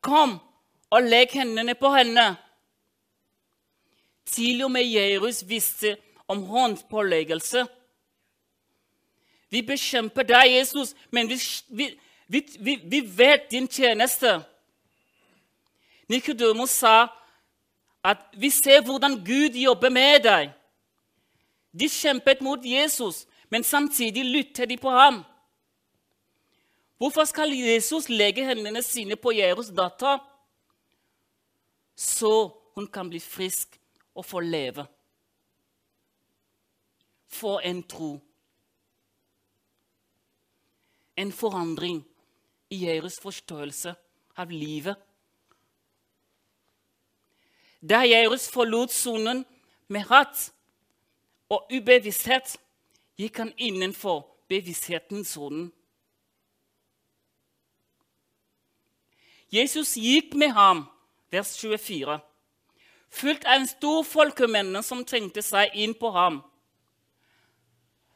Kom 0.05 0.37
og 0.93 1.03
legg 1.09 1.33
hendene 1.33 1.75
på 1.75 1.91
henne. 1.95 2.35
Til 4.29 4.65
og 4.67 4.73
med 4.75 4.85
Jerus 4.85 5.43
visste 5.49 5.97
om 6.29 6.43
håndpåleggelse. 6.49 7.65
Vi 9.51 9.63
bekjemper 9.63 10.27
deg, 10.27 10.57
Jesus, 10.57 10.95
men 11.11 11.29
vi, 11.31 11.39
vi, 12.27 12.41
vi, 12.59 12.75
vi 12.85 13.01
vet 13.01 13.51
din 13.51 13.69
tjeneste. 13.71 14.41
Nikodemus 16.11 16.71
sa 16.83 17.07
at 18.05 18.27
vi 18.37 18.51
ser 18.51 18.83
hvordan 18.85 19.21
Gud 19.25 19.57
jobber 19.57 19.93
med 19.95 20.25
deg. 20.27 20.51
De 21.73 21.89
kjempet 21.89 22.43
mot 22.45 22.61
Jesus, 22.65 23.25
men 23.51 23.65
samtidig 23.65 24.25
lytter 24.25 24.67
de 24.67 24.77
på 24.77 24.91
ham. 24.91 25.23
Hvorfor 26.99 27.25
skal 27.25 27.53
Jesus 27.53 28.09
legge 28.09 28.45
hendene 28.47 28.83
sine 28.83 29.17
på 29.17 29.33
Jerus 29.35 29.73
datter, 29.75 30.19
så 31.97 32.51
hun 32.75 32.87
kan 32.91 33.11
bli 33.11 33.21
frisk 33.21 33.79
og 34.15 34.25
få 34.27 34.41
leve. 34.41 34.87
For 37.29 37.59
en 37.61 37.83
tro. 37.83 38.19
En 41.17 41.33
forandring 41.33 42.05
i 42.71 42.85
Jairus 42.87 43.19
forståelse 43.23 43.95
av 44.37 44.51
livet. 44.51 44.97
Da 47.83 48.03
Jairus 48.07 48.49
forlot 48.51 48.93
sonen 48.95 49.45
med 49.93 50.07
hatt 50.09 50.49
og 51.53 51.69
ubevissthet, 51.75 52.57
gikk 53.21 53.39
han 53.43 53.53
innenfor 53.59 54.25
bevissthetens 54.49 55.35
sonen. 55.37 55.69
Jesus 59.53 59.95
gikk 59.97 60.35
med 60.35 60.55
ham, 60.57 60.85
vers 61.31 61.57
24, 61.61 62.19
fulgt 63.11 63.45
av 63.47 63.61
en 63.61 63.69
stor 63.69 64.03
folkemenne 64.07 64.83
som 64.83 65.05
trengte 65.05 65.43
seg 65.43 65.75
inn 65.75 65.95
på 65.99 66.11
ham. 66.15 66.41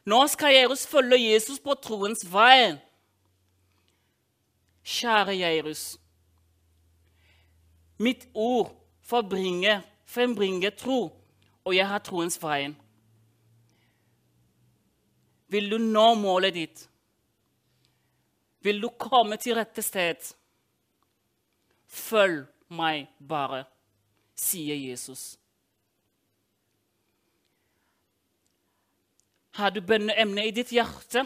Nå 0.08 0.22
skal 0.32 0.54
Jairus 0.54 0.86
følge 0.88 1.18
Jesus 1.20 1.60
på 1.60 1.74
troens 1.84 2.24
vei. 2.32 2.78
Kjære 4.88 5.34
Jairus. 5.36 5.98
Mitt 7.98 8.24
ord 8.32 8.70
forbringer, 9.04 9.82
frembringer 10.08 10.70
tro, 10.70 11.00
og 11.64 11.76
jeg 11.76 11.88
har 11.88 12.00
troens 12.04 12.38
vei. 12.40 12.70
Vil 15.48 15.68
du 15.70 15.78
nå 15.80 16.06
målet 16.20 16.56
ditt? 16.56 16.88
Vil 18.64 18.80
du 18.80 18.88
komme 19.00 19.36
til 19.40 19.56
rette 19.56 19.84
sted? 19.84 20.20
Følg 21.88 22.44
meg 22.68 23.08
bare, 23.18 23.64
sier 24.36 24.76
Jesus. 24.76 25.38
Har 29.58 29.72
du 29.74 29.80
bønneemne 29.82 30.44
i 30.46 30.52
ditt 30.54 30.70
hjerte? 30.70 31.24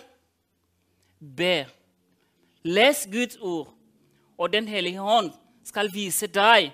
Be. 1.20 1.66
Les 2.64 3.04
Guds 3.10 3.36
ord, 3.36 3.74
og 4.38 4.52
Den 4.52 4.68
hellige 4.68 5.02
hånd 5.02 5.32
skal 5.64 5.90
vise 5.92 6.26
deg 6.26 6.70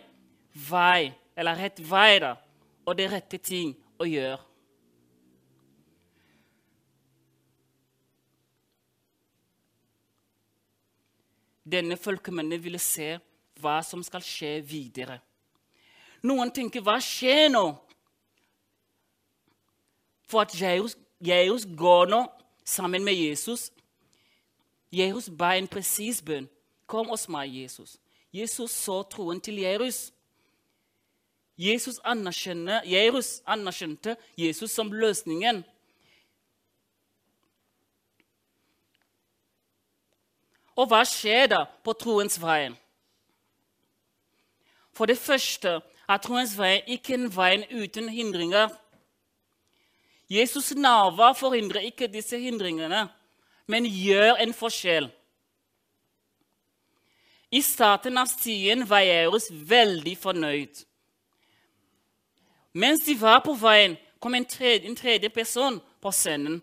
vei, 0.69 1.13
eller 1.37 1.59
rett 1.59 1.81
vei, 1.91 2.19
da, 2.23 2.37
og 2.87 2.97
det 2.97 3.09
rette 3.13 3.41
ting 3.43 3.75
å 3.99 4.07
gjøre. 4.09 4.39
Denne 11.69 11.99
folkemennene 12.01 12.63
ville 12.63 12.81
se 12.81 13.19
hva 13.61 13.81
som 13.83 14.03
skal 14.03 14.23
skje 14.25 14.59
videre. 14.65 15.21
Noen 16.23 16.51
tenker 16.51 16.81
'hva 16.81 16.99
skjer 17.01 17.49
nå?' 17.49 17.79
For 20.29 20.41
at 20.41 20.55
Jairus 21.21 21.65
går 21.65 22.07
nå 22.07 22.27
sammen 22.65 23.05
med 23.05 23.15
Jesus. 23.15 23.71
Jairus 24.93 25.29
ba 25.31 25.57
en 25.57 25.69
presis 25.69 26.23
bønn. 26.23 26.49
'Kom 26.87 27.09
hos 27.09 27.29
meg, 27.29 27.49
Jesus.' 27.49 27.99
Jesus 28.33 28.71
så 28.71 29.03
troen 29.03 29.41
til 29.41 29.59
Jairus. 29.59 30.13
Jesus 31.59 31.99
Jairus 32.85 33.43
anerkjente 33.47 34.17
Jesus 34.37 34.71
som 34.71 34.93
løsningen. 34.93 35.65
Og 40.79 40.87
hva 40.87 41.01
skjer 41.09 41.49
da 41.51 41.65
på 41.83 41.93
troens 41.99 42.39
vei? 42.39 42.69
For 44.99 45.07
det 45.07 45.19
første 45.19 45.77
er 46.11 46.19
troens 46.19 46.57
vei 46.59 46.81
ikke 46.91 47.15
en 47.15 47.29
vei 47.31 47.61
uten 47.71 48.09
hindringer. 48.11 48.73
Jesus' 50.27 50.75
nærvær 50.75 51.37
forhindrer 51.39 51.87
ikke 51.87 52.09
disse 52.11 52.39
hindringene, 52.39 53.05
men 53.67 53.87
gjør 53.87 54.43
en 54.43 54.55
forskjell. 54.55 55.07
I 57.51 57.61
starten 57.63 58.19
av 58.19 58.27
stien 58.27 58.83
var 58.91 59.07
Jairus 59.07 59.47
veldig 59.71 60.17
fornøyd. 60.19 60.83
Mens 62.75 63.07
de 63.07 63.15
var 63.21 63.39
på 63.47 63.55
veien, 63.55 63.95
kom 64.21 64.35
en 64.35 64.45
tredje, 64.45 64.89
en 64.89 64.99
tredje 64.99 65.31
person 65.31 65.79
på 66.03 66.11
scenen. 66.13 66.59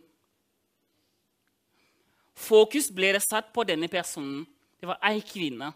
Fokus 2.35 2.91
ble 2.91 3.15
det 3.15 3.23
satt 3.23 3.53
på 3.55 3.63
denne 3.63 3.87
personen. 3.87 4.43
Det 4.75 4.91
var 4.91 4.99
ei 5.07 5.23
kvinne. 5.23 5.71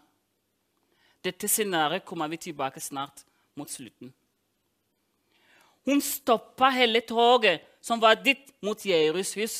Dette 1.24 1.48
scenarioet 1.48 2.04
kommer 2.04 2.28
vi 2.28 2.36
tilbake 2.36 2.80
snart 2.80 3.24
mot 3.54 3.70
slutten. 3.70 4.12
Hun 5.84 6.00
stoppa 6.00 6.70
hele 6.70 7.00
toget 7.00 7.60
som 7.80 8.00
var 8.00 8.14
ditt 8.14 8.52
mot 8.62 8.84
Jerus 8.84 9.36
hus. 9.36 9.56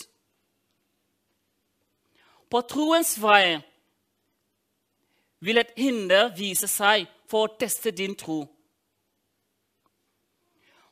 På 2.51 2.63
troens 2.63 3.15
vei 3.19 3.61
vil 5.41 5.61
et 5.61 5.77
hinder 5.77 6.33
vise 6.37 6.69
seg 6.69 7.07
for 7.31 7.47
å 7.47 7.55
teste 7.61 7.93
din 7.95 8.17
tro. 8.19 8.43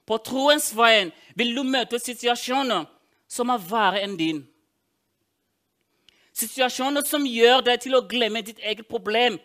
På 0.08 0.16
troens 0.24 0.70
vei 0.76 1.10
vil 1.36 1.52
du 1.56 1.64
møte 1.66 2.00
situasjoner 2.00 2.86
som 3.28 3.50
er 3.52 3.66
verre 3.68 4.04
enn 4.06 4.16
din. 4.16 4.40
Situasjoner 6.32 7.04
som 7.04 7.26
gjør 7.26 7.64
deg 7.66 7.82
til 7.82 7.98
å 7.98 8.06
glemme 8.08 8.44
ditt 8.46 8.62
eget 8.62 8.88
problem 8.88 9.36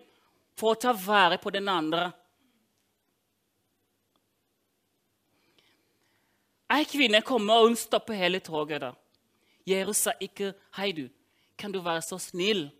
for 0.56 0.74
å 0.74 0.80
ta 0.80 0.94
vare 0.94 1.38
på 1.42 1.52
den 1.54 1.70
andre. 1.70 2.12
Ei 6.74 6.86
kvinne 6.90 7.22
kommer, 7.22 7.62
og 7.62 7.68
hun 7.68 7.76
stopper 7.78 8.18
hele 8.18 8.40
toget. 8.40 8.82
da. 8.82 8.94
Jesus 9.66 9.98
sa 9.98 10.12
ikke 10.20 10.54
'Hei, 10.76 10.92
du, 10.92 11.10
kan 11.58 11.72
du 11.72 11.82
være 11.82 12.02
så 12.02 12.18
snill?' 12.18 12.72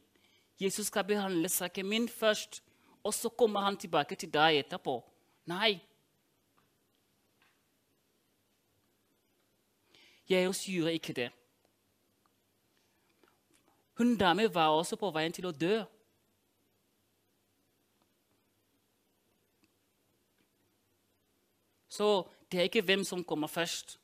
Jesus 0.60 0.88
skal 0.88 1.04
behandle 1.04 1.50
saken 1.50 1.86
min 1.86 2.10
først, 2.10 2.64
og 3.04 3.14
så 3.14 3.30
kommer 3.30 3.60
han 3.60 3.78
tilbake 3.78 4.16
til 4.16 4.30
deg 4.34 4.58
etterpå. 4.60 5.04
Nei. 5.46 5.82
Jesus 10.30 10.66
gjorde 10.66 10.94
ikke 10.94 11.14
det. 11.14 11.32
Hun 13.94 14.18
dame 14.18 14.54
var 14.54 14.68
også 14.68 14.96
på 14.96 15.12
veien 15.12 15.34
til 15.34 15.46
å 15.46 15.52
dø. 15.52 15.84
Så 21.94 22.28
det 22.52 22.60
er 22.60 22.64
ikke 22.64 22.82
hvem 22.82 23.04
som 23.04 23.24
kommer 23.24 23.48
først. 23.48 24.00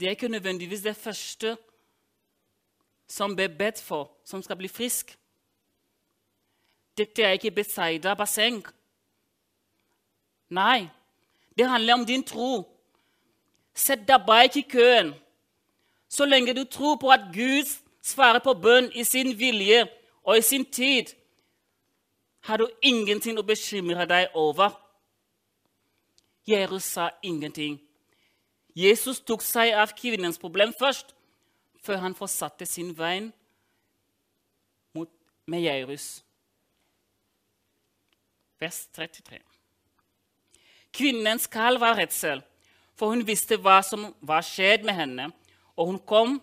Det 0.00 0.06
er 0.06 0.10
ikke 0.10 0.28
nødvendigvis 0.28 0.80
det 0.80 0.96
første 0.96 1.56
som 3.08 3.36
ble 3.36 3.48
bedt 3.48 3.82
for, 3.82 4.10
som 4.24 4.42
skal 4.42 4.56
bli 4.56 4.68
frisk. 4.68 5.18
Dette 6.96 7.22
er 7.22 7.36
ikke 7.36 7.50
Betzaida 7.50 8.14
basseng. 8.14 8.64
Nei, 10.48 10.88
det 11.58 11.68
handler 11.68 11.94
om 11.94 12.06
din 12.06 12.24
tro. 12.24 12.64
Sett 13.74 14.08
deg 14.08 14.24
bak 14.26 14.56
i 14.56 14.64
køen. 14.64 15.12
Så 16.08 16.24
lenge 16.24 16.54
du 16.54 16.64
tror 16.64 16.96
på 16.96 17.10
at 17.10 17.28
Gud 17.34 17.68
svarer 18.02 18.40
på 18.40 18.54
bønn 18.54 18.88
i 18.94 19.04
sin 19.04 19.38
vilje 19.38 19.84
og 20.24 20.38
i 20.38 20.42
sin 20.42 20.64
tid, 20.64 21.17
har 22.48 22.58
du 22.58 22.66
ingenting 22.82 23.38
å 23.38 23.44
bekymre 23.44 24.06
deg 24.08 24.32
over. 24.36 24.72
Jesus 26.48 26.86
sa 26.96 27.10
ingenting. 27.22 27.76
Jesus 28.72 29.20
tok 29.20 29.42
seg 29.44 29.74
av 29.76 29.92
kvinnens 29.96 30.40
problem 30.40 30.72
først, 30.76 31.12
før 31.84 32.00
han 32.04 32.16
fortsatte 32.16 32.66
sin 32.66 32.94
vei 32.96 33.28
med 35.48 35.64
Jairus. 35.64 36.22
Vers 38.60 38.86
33. 38.92 39.38
Kvinnens 40.92 41.46
kall 41.46 41.78
var 41.80 41.96
redsel, 41.96 42.42
for 42.98 43.14
hun 43.14 43.24
visste 43.26 43.56
hva 43.62 43.78
som 43.86 44.08
var 44.20 44.44
skjedd 44.44 44.84
med 44.88 44.98
henne. 44.98 45.28
Og 45.78 45.92
hun 45.92 46.00
kom 46.02 46.38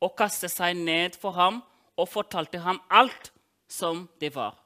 og 0.00 0.16
kastet 0.18 0.52
seg 0.52 0.76
ned 0.76 1.16
for 1.20 1.36
ham 1.36 1.60
og 1.96 2.08
fortalte 2.10 2.60
ham 2.64 2.80
alt 2.90 3.30
som 3.70 4.08
det 4.20 4.34
var. 4.34 4.56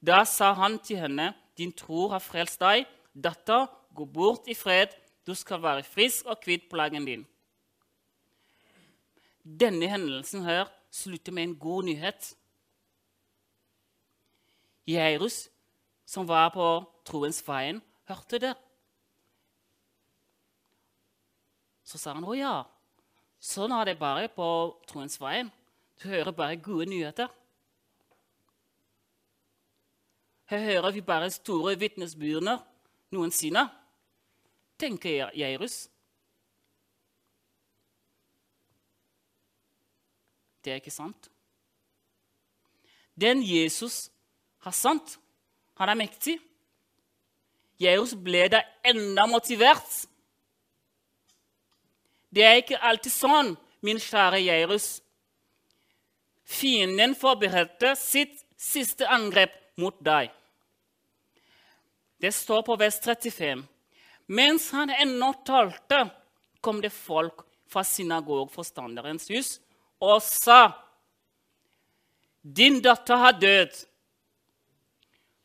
Da 0.00 0.24
sa 0.24 0.52
han 0.52 0.78
til 0.78 0.98
henne, 0.98 1.34
'Din 1.56 1.72
tro 1.72 2.08
har 2.08 2.18
frelst 2.18 2.60
deg. 2.60 2.86
Datter, 3.14 3.66
gå 3.94 4.04
bort 4.04 4.48
i 4.48 4.54
fred. 4.54 4.88
Du 5.26 5.34
skal 5.34 5.62
være 5.62 5.82
frisk 5.82 6.26
og 6.26 6.40
kvitt 6.40 6.68
plagen 6.70 7.06
din.' 7.06 7.26
Denne 9.44 9.88
hendelsen 9.88 10.42
her 10.42 10.66
slutter 10.90 11.32
med 11.32 11.42
en 11.42 11.58
god 11.58 11.82
nyhet. 11.84 12.36
Jairus, 14.86 15.48
som 16.06 16.28
var 16.28 16.50
på 16.50 16.84
troens 17.04 17.42
veien, 17.48 17.82
hørte 18.08 18.38
det. 18.38 18.54
Så 21.84 21.98
sa 21.98 22.12
han, 22.12 22.24
'Å 22.24 22.34
ja, 22.34 22.64
sånn 23.40 23.72
er 23.72 23.84
det 23.84 23.98
bare 23.98 24.28
på 24.28 24.82
troens 24.86 25.20
veien.' 25.20 25.52
Du 26.02 26.08
hører 26.08 26.32
bare 26.32 26.56
gode 26.56 26.86
nyheter. 26.86 27.28
Her 30.46 30.62
hører 30.62 30.90
vi 30.94 31.00
bare 31.02 31.30
store 31.30 31.74
vitnesbyrdene 31.78 32.58
noensinne, 33.10 33.64
tenker 34.78 35.30
Jairus. 35.34 35.88
Det 40.62 40.72
er 40.72 40.78
ikke 40.82 40.90
sant. 40.90 41.30
Den 43.20 43.42
Jesus 43.42 44.10
har 44.62 44.74
sant, 44.74 45.18
han 45.74 45.88
er 45.88 45.98
mektig. 45.98 46.36
Jairus 47.80 48.14
ble 48.14 48.46
da 48.52 48.62
enda 48.86 49.26
motivert. 49.26 50.06
Det 52.30 52.44
er 52.44 52.60
ikke 52.60 52.80
alltid 52.82 53.14
sånn, 53.14 53.52
min 53.82 53.98
kjære 54.02 54.42
Jairus. 54.44 54.88
Fienden 56.46 57.14
forberedte 57.18 57.96
sitt 57.98 58.44
siste 58.56 59.08
angrep 59.10 59.54
mot 59.76 59.96
deg. 60.04 60.30
Det 62.20 62.32
står 62.32 62.62
på 62.62 62.76
vers 62.80 63.00
35. 63.04 63.64
Mens 64.26 64.70
han 64.72 64.90
ennå 64.90 65.32
talte, 65.46 66.08
kom 66.60 66.80
det 66.80 66.90
folk 66.90 67.44
fra 67.70 67.84
synagogforstanderens 67.84 69.28
hus 69.30 69.50
og 70.02 70.22
sa 70.24 70.72
Din 72.42 72.80
datter 72.82 73.18
har 73.18 73.34
dødd. 73.38 73.74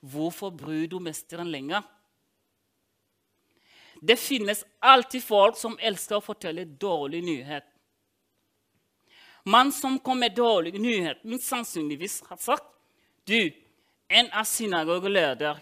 Hvorfor 0.02 0.52
bryr 0.54 0.88
du 0.90 1.00
mesteren 1.02 1.52
lenger? 1.52 1.82
Det 4.02 4.18
finnes 4.18 4.64
alltid 4.80 5.24
folk 5.24 5.58
som 5.58 5.78
elsker 5.78 6.18
å 6.18 6.26
fortelle 6.26 6.66
dårlig 6.66 7.22
nyhet. 7.26 7.66
Man 9.46 9.72
som 9.74 10.00
kom 10.00 10.22
med 10.22 10.36
dårlig 10.38 10.74
nyhet, 10.82 11.22
sannsynligvis 11.42 12.22
har 12.30 12.38
sagt 12.38 12.66
du, 13.26 13.50
en 14.12 14.32
av 14.32 14.44
synagogeleder 14.44 15.60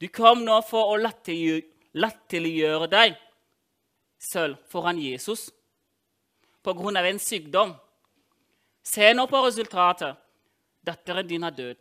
Du 0.00 0.08
kom 0.08 0.44
nå 0.44 0.56
for 0.66 0.94
å 0.94 0.96
latterliggjøre 1.00 2.88
deg 2.90 3.14
selv 4.18 4.58
foran 4.70 4.98
Jesus 4.98 5.50
pga. 6.64 7.06
en 7.08 7.18
sykdom. 7.18 7.74
Se 8.82 9.14
nå 9.14 9.26
på 9.26 9.42
resultatet. 9.46 10.16
Datteren 10.82 11.28
din 11.28 11.44
er 11.44 11.50
død. 11.50 11.76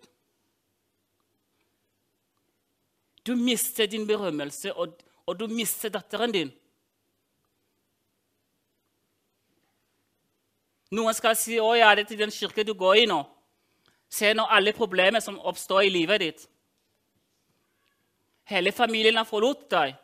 Du 3.26 3.36
mister 3.36 3.88
din 3.88 4.08
berømmelse, 4.08 4.73
og, 4.73 5.04
og 5.26 5.39
du 5.39 5.47
mister 5.47 5.89
datteren 5.89 6.32
din. 6.32 6.52
Noen 10.91 11.13
skal 11.13 11.36
si 11.36 11.58
'Å 11.58 11.73
ja, 11.76 11.95
det 11.95 12.04
er 12.04 12.08
til 12.08 12.19
den 12.19 12.32
kirke 12.32 12.63
du 12.63 12.73
går 12.73 12.95
i 12.95 13.06
nå'. 13.06 13.33
Se 14.13 14.30
nå 14.38 14.45
alle 14.45 14.76
problemer 14.78 15.23
som 15.26 15.39
oppstår 15.41 15.88
i 15.88 15.93
livet 15.93 16.21
ditt. 16.21 16.43
Hele 18.45 18.73
familien 18.76 19.17
har 19.17 19.26
forlatt 19.26 19.63
deg. 19.73 19.95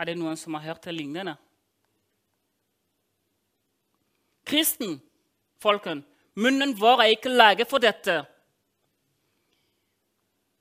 Er 0.00 0.08
det 0.08 0.16
noen 0.18 0.36
som 0.36 0.56
har 0.56 0.66
hørt 0.66 0.84
det 0.84 0.96
lignende? 0.96 1.36
Kristen, 4.44 4.98
folken, 5.62 6.02
munnen 6.34 6.74
vår 6.76 7.04
er 7.04 7.14
ikke 7.14 7.32
laget 7.32 7.70
for 7.70 7.80
dette. 7.80 8.18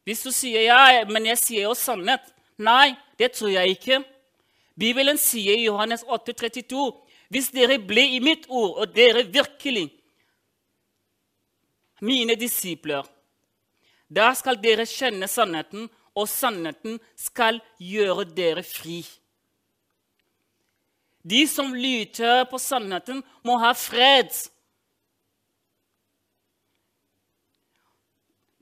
Hvis 0.07 0.23
du 0.23 0.31
sier 0.33 0.67
ja, 0.67 1.05
men 1.09 1.27
jeg 1.27 1.41
sier 1.41 1.67
jo 1.67 1.75
sannhet 1.77 2.35
Nei, 2.59 2.91
det 3.15 3.31
tror 3.37 3.53
jeg 3.53 3.77
ikke. 3.77 4.01
Bibelen 4.79 5.15
sier 5.19 5.55
i 5.55 5.67
Johannes 5.69 6.01
8, 6.03 6.33
32, 6.35 6.89
hvis 7.31 7.47
dere 7.55 7.77
blir 7.79 8.17
i 8.17 8.19
mitt 8.19 8.49
ord, 8.49 8.81
og 8.81 8.95
dere 8.95 9.23
virkelig 9.31 9.85
mine 12.01 12.35
disipler, 12.39 13.05
da 14.09 14.31
skal 14.35 14.57
dere 14.61 14.87
kjenne 14.89 15.27
sannheten, 15.29 15.89
og 16.17 16.27
sannheten 16.27 16.97
skal 17.15 17.61
gjøre 17.77 18.25
dere 18.35 18.63
fri. 18.65 19.03
De 21.21 21.43
som 21.47 21.75
lytter 21.75 22.45
på 22.49 22.57
sannheten, 22.59 23.21
må 23.45 23.59
ha 23.61 23.73
fred. 23.77 24.31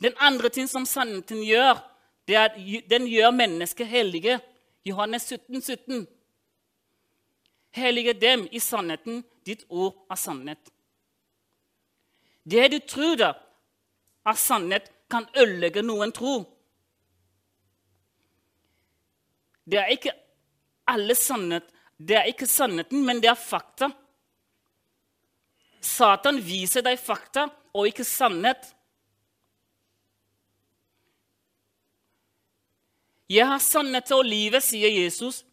Den 0.03 0.17
andre 0.19 0.49
ting 0.53 0.67
som 0.69 0.85
sannheten 0.85 1.41
gjør, 1.45 1.79
det 2.27 2.35
er 2.35 2.49
at 2.51 2.89
den 2.91 3.07
gjør 3.07 3.31
mennesket 3.31 3.87
hellige. 3.87 4.39
Johannes 4.85 5.29
17, 5.31 5.61
17. 5.61 6.07
Hellige 7.77 8.13
dem 8.13 8.47
i 8.51 8.59
sannheten. 8.59 9.23
Ditt 9.45 9.63
ord 9.69 9.95
er 10.11 10.19
sannhet. 10.19 10.73
Det 12.47 12.67
du 12.71 12.77
tror 12.79 13.17
da, 13.19 13.33
av 14.27 14.39
sannhet, 14.39 14.91
kan 15.11 15.27
ødelegge 15.39 15.81
noen 15.83 16.11
tro. 16.15 16.41
Det 19.67 19.79
er 19.79 19.91
ikke 19.95 20.13
alle 20.87 21.15
sannhet. 21.15 21.67
Det 21.97 22.15
er 22.19 22.27
ikke 22.31 22.47
sannheten, 22.47 23.03
men 23.07 23.21
det 23.23 23.31
er 23.31 23.39
fakta. 23.39 23.89
Satan 25.83 26.39
viser 26.43 26.83
deg 26.85 26.99
fakta 26.99 27.47
og 27.73 27.87
ikke 27.89 28.05
sannhet. 28.07 28.73
Jeg 33.27 33.47
har 33.47 33.59
sannhet 33.59 34.11
og 34.15 34.23
livet, 34.23 34.63
sier 34.63 34.91
Jesus. 34.91 35.43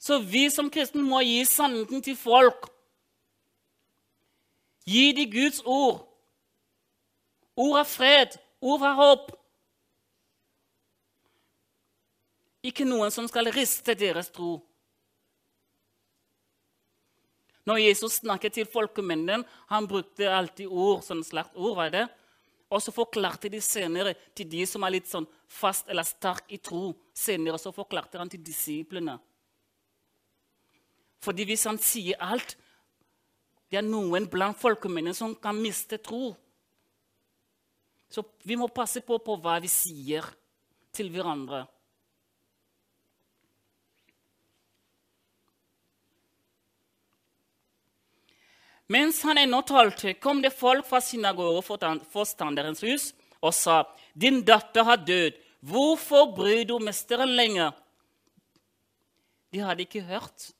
Så 0.00 0.20
vi 0.22 0.46
som 0.52 0.70
kristne 0.72 1.02
må 1.04 1.20
gi 1.26 1.42
sannheten 1.48 2.04
til 2.04 2.16
folk. 2.16 2.70
Gi 4.88 5.12
dem 5.12 5.30
Guds 5.30 5.60
ord. 5.64 6.04
Ord 7.58 7.80
av 7.82 7.90
fred, 7.90 8.38
ord 8.62 8.84
av 8.86 8.96
håp. 8.96 9.28
Ikke 12.64 12.86
noen 12.86 13.12
som 13.12 13.28
skal 13.28 13.50
riste 13.54 13.94
deres 13.98 14.30
tro. 14.34 14.58
Når 17.68 17.82
Jesus 17.82 18.22
snakket 18.22 18.54
til 18.56 18.68
folkemennene, 18.70 19.44
han 19.68 19.88
brukte 19.90 20.30
alltid 20.32 20.70
ord, 20.70 21.02
sånn 21.04 21.20
slags 21.26 21.52
ord. 21.54 21.76
var 21.76 21.90
det? 21.92 22.06
Og 22.72 22.80
så 22.84 22.92
forklarte 22.92 23.50
de 23.52 23.60
senere 23.64 24.14
til 24.36 24.48
de 24.48 24.64
som 24.68 24.84
er 24.84 24.96
litt 24.96 25.08
sånn 25.08 25.26
fast 25.48 25.88
eller 25.88 26.04
sterk 26.04 26.48
i 26.52 26.58
tro. 26.60 26.94
Senere 27.12 27.60
så 27.60 27.72
forklarte 27.72 28.20
han 28.20 28.28
til 28.28 28.40
disiplene. 28.44 29.18
Fordi 31.24 31.44
hvis 31.48 31.66
han 31.68 31.80
sier 31.82 32.20
alt 32.22 32.56
Det 33.68 33.80
er 33.80 33.84
noen 33.84 34.26
blant 34.32 34.56
folkemennene 34.56 35.16
som 35.16 35.34
kan 35.36 35.56
miste 35.60 35.98
tro. 36.00 36.32
Så 38.08 38.24
vi 38.48 38.56
må 38.56 38.70
passe 38.72 39.02
på 39.04 39.18
på 39.20 39.36
hva 39.36 39.58
vi 39.60 39.68
sier 39.68 40.24
til 40.96 41.10
hverandre. 41.12 41.66
Mens 48.88 49.20
han 49.28 49.36
ennå 49.36 49.60
talte, 49.68 50.14
kom 50.16 50.40
det 50.40 50.54
folk 50.56 50.86
fra 50.88 51.02
synagogeforstanderens 51.04 52.80
hus 52.86 53.10
og 53.44 53.52
sa, 53.52 53.84
'Din 54.16 54.40
datter 54.44 54.82
har 54.82 54.96
dødd. 54.96 55.36
Hvorfor 55.60 56.32
bryr 56.34 56.64
du 56.64 56.78
mesteren 56.78 57.36
lenger?' 57.36 57.76
De 59.52 59.60
hadde 59.60 59.84
ikke 59.84 60.08
hørt 60.08 60.52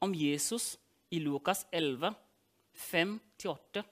om 0.00 0.12
Jesus 0.14 0.76
i 1.10 1.18
Lukas 1.18 1.64
11, 1.72 2.14
5-8. 2.90 3.82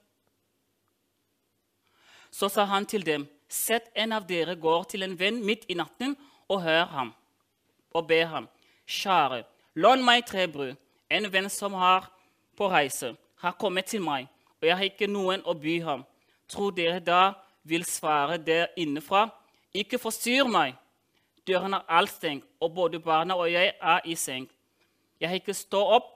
Så 2.31 2.48
sa 2.48 2.64
han 2.64 2.87
til 2.87 3.07
dem, 3.07 3.29
'Sett 3.48 3.90
en 3.94 4.12
av 4.12 4.26
dere 4.26 4.55
går 4.57 4.85
til 4.85 5.03
en 5.03 5.18
venn 5.18 5.44
midt 5.44 5.64
i 5.68 5.74
natten 5.74 6.16
og 6.48 6.62
hør 6.62 6.85
ham.' 6.85 7.14
Og 7.94 8.07
ber 8.07 8.24
ham, 8.24 8.48
'Kjære, 8.87 9.44
lån 9.74 10.05
meg 10.05 10.26
tre 10.26 10.48
brød, 10.48 10.76
en 11.11 11.33
venn 11.33 11.48
som 11.50 11.74
har 11.74 12.11
på 12.57 12.68
reise.' 12.68 13.16
har 13.40 13.53
kommet 13.53 13.85
til 13.85 14.03
meg, 14.03 14.29
og 14.61 14.68
jeg 14.68 14.76
har 14.76 14.85
ikke 14.85 15.09
noen 15.09 15.42
å 15.48 15.55
by 15.57 15.79
ham. 15.85 16.05
Tror 16.48 16.74
dere 16.76 17.00
da 17.00 17.33
vil 17.64 17.85
svare 17.88 18.37
der 18.37 18.68
innenfra? 18.76 19.29
Ikke 19.72 19.98
forstyrr 19.98 20.48
meg. 20.50 20.74
Døren 21.46 21.74
er 21.74 21.87
alt 21.88 22.12
stengt, 22.12 22.44
og 22.61 22.74
både 22.74 23.00
barna 23.00 23.38
og 23.40 23.48
jeg 23.53 23.72
er 23.81 24.00
i 24.05 24.14
seng. 24.14 24.48
Jeg 25.20 25.29
har 25.29 25.40
ikke 25.40 25.57
stå 25.57 25.81
opp 25.96 26.11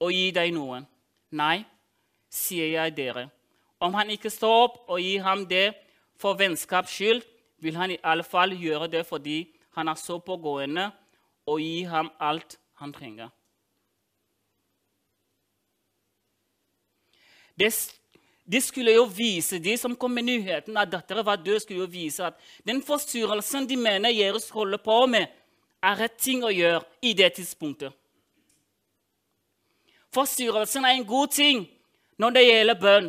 og 0.00 0.12
gi 0.12 0.30
deg 0.36 0.52
noen. 0.52 0.84
Nei, 1.30 1.64
sier 2.30 2.70
jeg 2.72 2.96
dere. 2.96 3.28
Om 3.80 3.94
han 3.94 4.10
ikke 4.10 4.30
står 4.30 4.56
opp 4.64 4.78
og 4.88 5.00
gir 5.02 5.24
ham 5.24 5.46
det 5.48 5.72
for 6.20 6.38
vennskaps 6.38 6.92
skyld, 6.94 7.22
vil 7.60 7.76
han 7.76 7.92
i 7.92 8.00
alle 8.04 8.24
fall 8.24 8.54
gjøre 8.56 8.88
det 8.92 9.04
fordi 9.08 9.42
han 9.76 9.88
er 9.88 9.98
så 9.98 10.18
pågående, 10.18 10.90
og 11.46 11.60
gi 11.60 11.82
ham 11.88 12.10
alt 12.20 12.58
han 12.80 12.92
trenger. 12.92 13.30
Det, 17.58 17.70
de 18.52 18.60
skulle 18.60 18.94
jo 18.94 19.04
vise, 19.04 19.58
De 19.58 19.76
som 19.76 19.96
kom 19.96 20.10
med 20.10 20.24
nyheten 20.24 20.76
at 20.76 20.92
datteren 20.92 21.26
var 21.26 21.36
død, 21.36 21.60
skulle 21.60 21.80
jo 21.80 21.90
vise 21.90 22.24
at 22.24 22.34
den 22.66 22.82
forstyrrelsen 22.82 23.68
de 23.68 23.76
mener 23.76 24.10
Jesus 24.10 24.50
holder 24.50 24.78
på 24.78 25.06
med, 25.06 25.26
er 25.82 25.96
rett 25.96 26.16
ting 26.18 26.44
å 26.44 26.52
gjøre 26.52 26.84
i 27.02 27.12
det 27.16 27.32
tidspunktet. 27.36 27.92
Forstyrrelsen 30.12 30.84
er 30.84 30.96
en 30.98 31.06
god 31.06 31.28
ting 31.28 31.68
når 32.20 32.36
det 32.36 32.44
gjelder 32.44 32.80
bønn. 32.80 33.08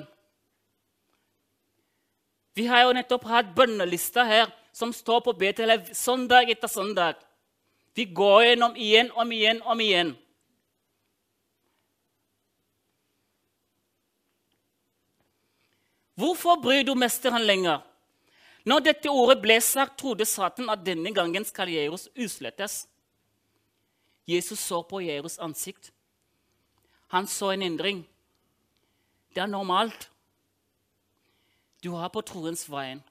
Vi 2.56 2.66
har 2.68 2.86
jo 2.86 2.96
nettopp 2.96 3.28
hatt 3.28 3.54
bønnelister 3.56 4.28
her 4.28 4.50
som 4.76 4.94
står 4.96 5.24
på 5.26 5.36
Betel 5.40 5.74
søndag 5.96 6.52
etter 6.52 6.72
søndag. 6.72 7.20
Vi 7.96 8.06
går 8.06 8.44
gjennom 8.46 8.76
igjen 8.76 9.12
om 9.20 9.32
igjen 9.32 9.62
om 9.68 9.80
igjen. 9.84 10.14
Hvorfor 16.16 16.60
bryr 16.62 16.84
du 16.86 16.94
mesteren 16.96 17.44
lenger? 17.48 17.82
Når 18.64 18.84
dette 18.86 19.10
ordet 19.10 19.40
ble 19.42 19.58
sagt, 19.64 19.98
trodde 20.00 20.28
Satan 20.30 20.70
at 20.70 20.84
denne 20.86 21.12
gangen 21.16 21.48
skal 21.48 21.72
Jerus 21.72 22.08
uslettes. 22.16 22.86
Jesus 24.30 24.60
så 24.60 24.84
på 24.86 25.02
Jerus 25.02 25.40
ansikt. 25.42 25.90
Han 27.08 27.28
så 27.28 27.52
en 27.56 27.66
endring. 27.66 28.06
Det 29.36 29.42
er 29.42 29.46
normalt. 29.46 30.12
Du 31.84 31.92
har 31.92 32.08
på 32.08 32.22
troens 32.22 32.66
veien. 32.70 33.02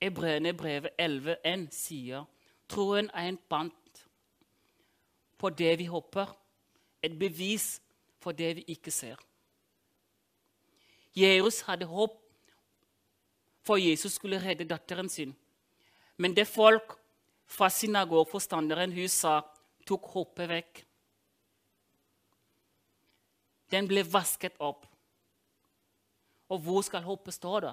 Ebreerne 0.00 0.52
brevet 0.56 0.90
11,1 1.00 1.68
sier 1.72 2.24
troen 2.68 3.10
er 3.14 3.28
en 3.28 3.38
pant 3.48 4.02
på 5.38 5.50
det 5.50 5.78
vi 5.78 5.86
håper, 5.88 6.26
et 7.02 7.14
bevis 7.18 7.80
for 8.20 8.32
det 8.32 8.56
vi 8.56 8.64
ikke 8.74 8.90
ser. 8.90 9.20
Jerus 11.14 11.60
hadde 11.68 11.86
håp 11.86 12.20
for 13.64 13.80
Jesus 13.80 14.12
skulle 14.18 14.42
redde 14.42 14.66
datteren 14.68 15.08
sin. 15.08 15.34
Men 16.16 16.36
det 16.36 16.46
folk 16.48 16.96
fra 17.46 17.70
synagogforstanderen 17.70 18.92
hun 18.92 19.08
sa, 19.08 19.40
tok 19.86 20.08
håpet 20.12 20.50
vekk. 20.50 20.82
Den 23.74 23.88
ble 23.90 24.04
vasket 24.06 24.54
opp. 24.62 24.86
Og 26.52 26.60
hvor 26.62 26.84
skal 26.86 27.02
håpet 27.02 27.34
stå, 27.34 27.58
da? 27.64 27.72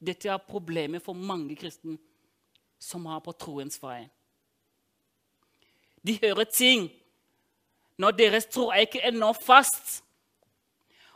Dette 0.00 0.30
er 0.32 0.48
problemet 0.48 1.04
for 1.04 1.16
mange 1.16 1.56
kristne 1.56 1.96
som 2.80 3.06
har 3.08 3.20
på 3.24 3.34
troens 3.36 3.80
vei. 3.82 4.04
De 6.06 6.16
hører 6.22 6.48
ting 6.48 6.88
når 7.98 8.16
deres 8.18 8.46
tro 8.52 8.68
er 8.70 8.84
ikke 8.84 9.04
ennå 9.08 9.32
fast. 9.32 10.02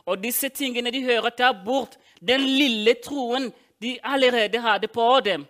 Og 0.09 0.23
disse 0.23 0.49
tingene 0.49 0.91
de 0.91 1.03
hører, 1.05 1.31
tar 1.31 1.53
bort 1.65 1.99
den 2.21 2.41
lille 2.41 2.97
troen 3.05 3.51
de 3.83 3.99
allerede 4.03 4.61
hadde 4.61 4.89
på 4.89 5.21
dem. 5.25 5.45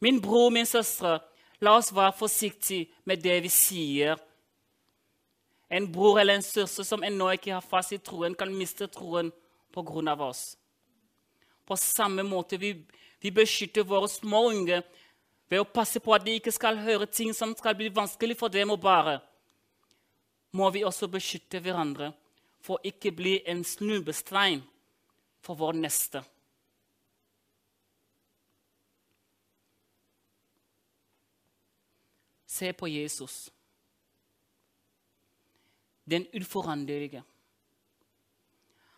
Min 0.00 0.22
bror, 0.22 0.50
min 0.54 0.66
søstre, 0.66 1.18
la 1.60 1.74
oss 1.74 1.90
være 1.94 2.14
forsiktige 2.18 2.86
med 3.04 3.22
det 3.22 3.42
vi 3.42 3.50
sier. 3.50 4.16
En 5.68 5.92
bror 5.92 6.20
eller 6.20 6.38
en 6.38 6.42
søster 6.42 6.84
som 6.84 7.04
ennå 7.04 7.28
ikke 7.34 7.52
har 7.52 7.64
fast 7.64 7.92
i 7.92 8.00
troen, 8.00 8.34
kan 8.34 8.54
miste 8.54 8.88
troen 8.88 9.32
pga. 9.74 10.14
oss. 10.24 10.56
På 11.66 11.76
samme 11.76 12.22
måte 12.22 12.56
vi, 12.56 12.72
vi 13.20 13.30
beskytter 13.30 13.84
våre 13.84 14.08
små 14.08 14.48
unge 14.48 14.82
ved 15.48 15.60
å 15.60 15.64
passe 15.68 16.00
på 16.00 16.14
at 16.14 16.24
de 16.24 16.38
ikke 16.38 16.52
skal 16.52 16.80
høre 16.80 17.06
ting 17.06 17.34
som 17.34 17.54
skal 17.56 17.76
bli 17.76 17.88
vanskelig 17.88 18.36
for 18.36 18.48
dem 18.48 18.70
å 18.70 18.80
bære, 18.80 19.20
må 20.52 20.70
vi 20.70 20.84
også 20.84 21.08
beskytte 21.12 21.60
hverandre 21.60 22.12
for 22.64 22.80
ikke 22.84 23.12
bli 23.12 23.38
en 23.46 23.64
snubestein 23.64 24.62
for 25.44 25.54
vår 25.54 25.76
neste. 25.76 26.24
Se 32.48 32.72
på 32.72 32.88
Jesus, 32.88 33.50
den 36.10 36.26
uforanderlige. 36.34 37.22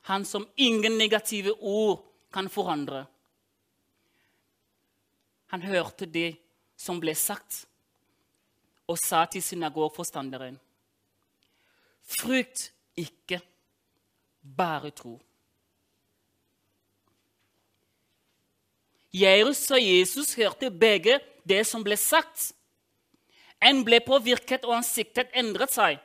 Han 0.08 0.24
som 0.24 0.48
ingen 0.56 0.98
negative 0.98 1.52
ord 1.60 2.04
kan 2.32 2.48
forandre. 2.48 3.04
Han 5.50 5.62
hørte 5.62 6.06
det 6.06 6.36
som 6.78 7.00
ble 7.02 7.14
sagt, 7.14 7.64
og 8.86 8.98
sa 8.98 9.24
til 9.26 9.42
synagogforstanderen.: 9.42 10.58
Frykt 12.02 12.70
ikke, 12.96 13.40
bare 14.56 14.90
tro. 14.90 15.18
Jairus 19.12 19.64
og 19.70 19.82
Jesus 19.82 20.34
hørte 20.38 20.70
begge 20.70 21.18
det 21.42 21.64
som 21.66 21.82
ble 21.82 21.96
sagt. 21.98 22.52
En 23.62 23.82
ble 23.84 23.98
påvirket, 24.00 24.64
og 24.64 24.78
ansiktet 24.78 25.34
endret 25.34 25.74
seg. 25.74 25.98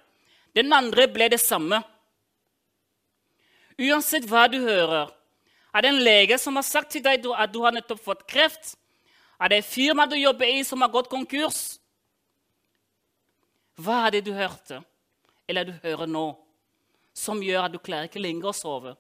Den 0.56 0.72
andre 0.74 1.08
ble 1.12 1.28
det 1.34 1.42
samme. 1.44 1.82
Uansett 3.76 4.28
hva 4.30 4.46
du 4.48 4.62
hører, 4.64 5.12
er 5.76 5.84
det 5.84 5.90
en 5.92 6.04
lege 6.04 6.38
som 6.40 6.56
har 6.56 6.64
sagt 6.64 6.94
til 6.96 7.04
deg 7.04 7.26
at 7.36 7.52
du 7.52 7.60
har 7.66 7.76
nettopp 7.76 8.00
fått 8.00 8.24
kreft? 8.30 8.78
Er 9.36 9.52
det 9.52 9.58
et 9.60 9.68
firma 9.68 10.06
du 10.08 10.16
jobber 10.16 10.48
i, 10.48 10.64
som 10.64 10.80
har 10.80 10.94
gått 10.94 11.12
konkurs? 11.12 11.76
Hva 13.76 14.06
er 14.06 14.16
det 14.16 14.22
du 14.30 14.32
hørte, 14.32 14.80
eller 15.50 15.68
du 15.68 15.74
hører 15.84 16.08
nå, 16.08 16.30
som 17.12 17.44
gjør 17.44 17.68
at 17.68 17.76
du 17.76 17.82
klarer 17.84 18.08
ikke 18.08 18.24
lenger 18.24 18.54
å 18.54 18.56
sove? 18.56 18.96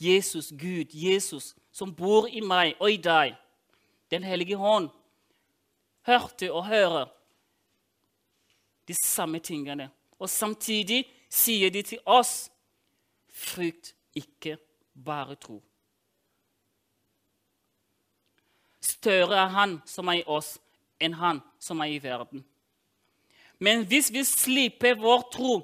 Jesus, 0.00 0.48
Gud, 0.50 0.90
Jesus, 0.90 1.52
som 1.70 1.92
bor 1.94 2.26
i 2.26 2.42
meg 2.42 2.74
og 2.80 2.90
i 2.90 2.98
deg, 2.98 3.38
Den 4.10 4.24
hellige 4.26 4.56
hånd, 4.58 4.88
hørte 6.02 6.48
og 6.50 6.64
hører 6.66 7.12
de 8.90 8.96
samme 8.98 9.38
tingene. 9.38 9.88
Og 10.18 10.30
samtidig 10.30 11.04
sier 11.30 11.70
de 11.70 11.82
til 11.86 12.02
oss 12.06 12.50
frykt 13.30 13.94
ikke 14.18 14.56
bare 14.94 15.36
tro. 15.38 15.60
Større 18.80 19.36
er 19.44 19.54
Han 19.54 19.78
som 19.86 20.08
er 20.08 20.20
i 20.20 20.26
oss, 20.26 20.58
enn 21.00 21.14
Han 21.14 21.40
som 21.62 21.80
er 21.80 21.94
i 21.94 22.02
verden. 22.02 22.44
Men 23.60 23.84
hvis 23.86 24.10
vi 24.12 24.24
slipper 24.24 24.98
vår 24.98 25.28
tro, 25.32 25.54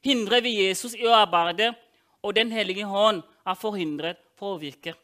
hindrer 0.00 0.40
vi 0.40 0.56
Jesus 0.62 0.94
i 0.94 1.04
å 1.06 1.14
arbeide, 1.18 1.74
og 2.22 2.34
Den 2.34 2.52
hellige 2.52 2.86
hånd 2.86 3.22
er 3.46 3.56
forhindret 3.58 4.18
for 4.38 4.54
å 4.54 4.60
virke. 4.60 4.94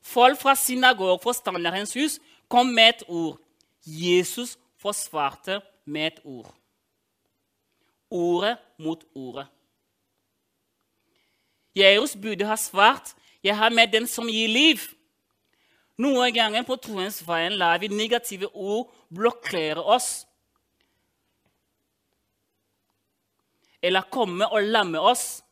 Folk 0.00 0.38
fra 0.40 0.54
synagogforstanderens 0.56 1.92
hus 1.98 2.18
kom 2.48 2.72
med 2.72 2.94
et 2.94 3.04
ord. 3.08 3.36
Jesus 3.88 4.58
forsvarte 4.76 5.60
med 5.84 6.06
et 6.06 6.20
ord. 6.24 6.54
Ordet 8.10 8.56
mot 8.78 9.04
ordet. 9.14 9.46
Jairus 11.76 12.16
burde 12.16 12.44
ha 12.44 12.56
svart, 12.56 13.14
'Jeg 13.42 13.56
har 13.56 13.70
med 13.70 13.92
den 13.92 14.06
som 14.06 14.26
gir 14.26 14.48
liv'. 14.48 14.94
Noen 15.98 16.34
ganger 16.34 16.62
på 16.62 16.76
troens 16.76 17.22
veien 17.26 17.52
lar 17.52 17.78
vi 17.78 17.88
negative 17.88 18.48
ord 18.54 18.92
blokkere 19.14 19.82
oss. 19.82 20.26
Eller 23.82 24.02
komme 24.10 24.48
og 24.48 24.62
lamme 24.62 25.00
oss. 25.00 25.42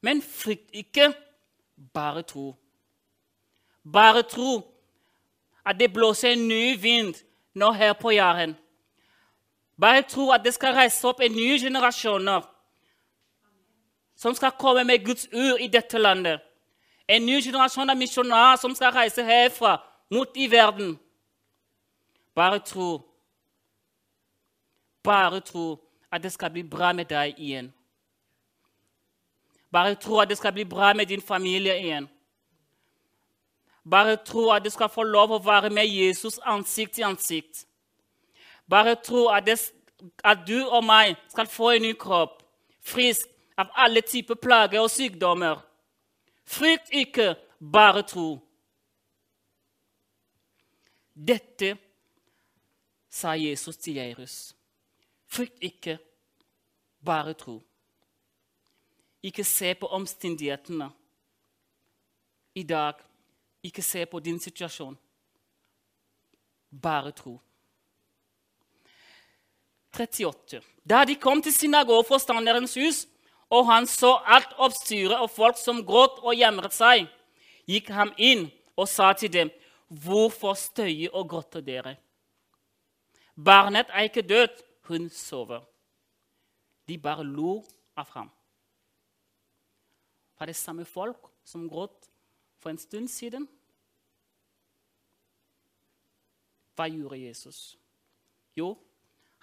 Men 0.00 0.22
frykt 0.22 0.70
ikke, 0.72 1.12
bare 1.94 2.22
tro. 2.22 2.54
Bare 3.84 4.22
tro 4.22 4.77
at 5.68 5.76
det 5.80 5.92
blåser 5.92 6.32
en 6.32 6.48
ny 6.48 6.76
vind 6.80 7.14
nå 7.54 7.72
her 7.72 7.92
på 7.92 8.10
Jæren. 8.10 8.56
Bare 9.80 10.02
tro 10.02 10.30
at 10.30 10.44
det 10.44 10.54
skal 10.54 10.74
reise 10.74 11.08
opp 11.08 11.20
en 11.20 11.32
ny 11.32 11.58
generasjoner 11.60 12.46
som 14.16 14.34
skal 14.34 14.56
komme 14.58 14.84
med 14.84 15.04
Guds 15.04 15.28
ur 15.32 15.60
i 15.60 15.68
dette 15.68 15.98
landet. 15.98 16.40
En 17.08 17.26
ny 17.26 17.42
generasjon 17.42 17.90
av 17.90 17.96
misjonærer 17.96 18.56
som 18.56 18.74
skal 18.74 18.92
reise 18.92 19.24
herfra 19.24 19.76
mot 20.10 20.28
i 20.36 20.50
verden. 20.50 20.98
Bare 22.34 22.58
tro. 22.58 23.00
Bare 25.04 25.40
tro 25.40 25.78
at 26.12 26.22
det 26.22 26.32
skal 26.32 26.50
bli 26.50 26.62
bra 26.62 26.92
med 26.92 27.04
deg 27.04 27.34
igjen. 27.38 27.72
Bare 29.72 29.94
tro 29.94 30.18
at 30.18 30.28
det 30.28 30.38
skal 30.38 30.52
bli 30.52 30.64
bra 30.64 30.94
med 30.94 31.06
din 31.06 31.22
familie 31.22 31.76
igjen. 31.78 32.08
Bare 33.90 34.16
tro 34.16 34.50
at 34.50 34.64
du 34.64 34.70
skal 34.70 34.90
få 34.92 35.02
lov 35.02 35.32
å 35.32 35.42
være 35.44 35.70
med 35.70 35.86
Jesus 35.88 36.38
ansikt 36.44 36.98
til 36.98 37.08
ansikt. 37.08 37.64
Bare 38.68 38.94
tro 39.00 39.28
at, 39.32 39.46
det, 39.46 39.56
at 40.24 40.44
du 40.46 40.58
og 40.66 40.84
meg 40.84 41.16
skal 41.32 41.48
få 41.48 41.70
en 41.76 41.86
ny 41.86 41.94
kropp, 41.96 42.42
frisk, 42.84 43.30
av 43.58 43.72
alle 43.74 44.04
typer 44.06 44.38
plager 44.38 44.84
og 44.84 44.90
sykdommer. 44.90 45.62
Frykt 46.46 46.92
ikke, 46.94 47.32
bare 47.58 48.04
tro. 48.06 48.28
Dette 51.14 51.72
sa 53.10 53.34
Jesus 53.34 53.76
til 53.76 53.98
Jairus. 53.98 54.36
Frykt 55.26 55.58
ikke, 55.60 55.98
bare 57.04 57.34
tro. 57.34 57.58
Ikke 59.22 59.44
se 59.44 59.74
på 59.74 59.90
omstendighetene 59.90 60.90
i 62.54 62.62
dag. 62.62 63.07
Ikke 63.62 63.82
se 63.82 64.06
på 64.06 64.20
din 64.20 64.40
situasjon. 64.40 64.98
Bare 66.82 67.12
tro. 67.12 67.38
38. 69.92 70.62
Da 70.84 71.04
de 71.04 71.14
kom 71.14 71.42
til 71.42 71.52
synagogeforstanderens 71.52 72.74
hus, 72.74 73.06
og 73.50 73.66
han 73.66 73.86
så 73.86 74.18
alt 74.26 74.52
oppstyret 74.56 75.16
og 75.16 75.30
folk 75.30 75.56
som 75.58 75.80
gråt 75.86 76.20
og 76.20 76.36
gjemret 76.36 76.74
seg, 76.76 77.08
gikk 77.68 77.88
han 77.96 78.12
inn 78.16 78.50
og 78.76 78.88
sa 78.88 79.12
til 79.12 79.32
dem, 79.32 79.50
'Hvorfor 79.88 80.54
støyer 80.54 81.14
og 81.14 81.28
gråter 81.28 81.60
dere?' 81.60 81.96
Barnet 83.44 83.86
er 83.88 84.02
ikke 84.02 84.22
dødt, 84.22 84.62
hun 84.82 85.08
sover. 85.10 85.60
De 86.88 86.98
bare 86.98 87.24
lo 87.24 87.64
av 87.96 88.08
ham. 88.10 88.30
Var 90.38 90.46
det 90.46 90.56
samme 90.56 90.84
folk 90.84 91.30
som 91.44 91.68
gråt 91.68 92.08
for 92.58 92.70
en 92.70 92.78
stund 92.78 93.10
siden? 93.10 93.46
Hva 96.78 96.86
gjorde 96.86 97.18
Jesus? 97.18 97.76
Jo, 98.56 98.74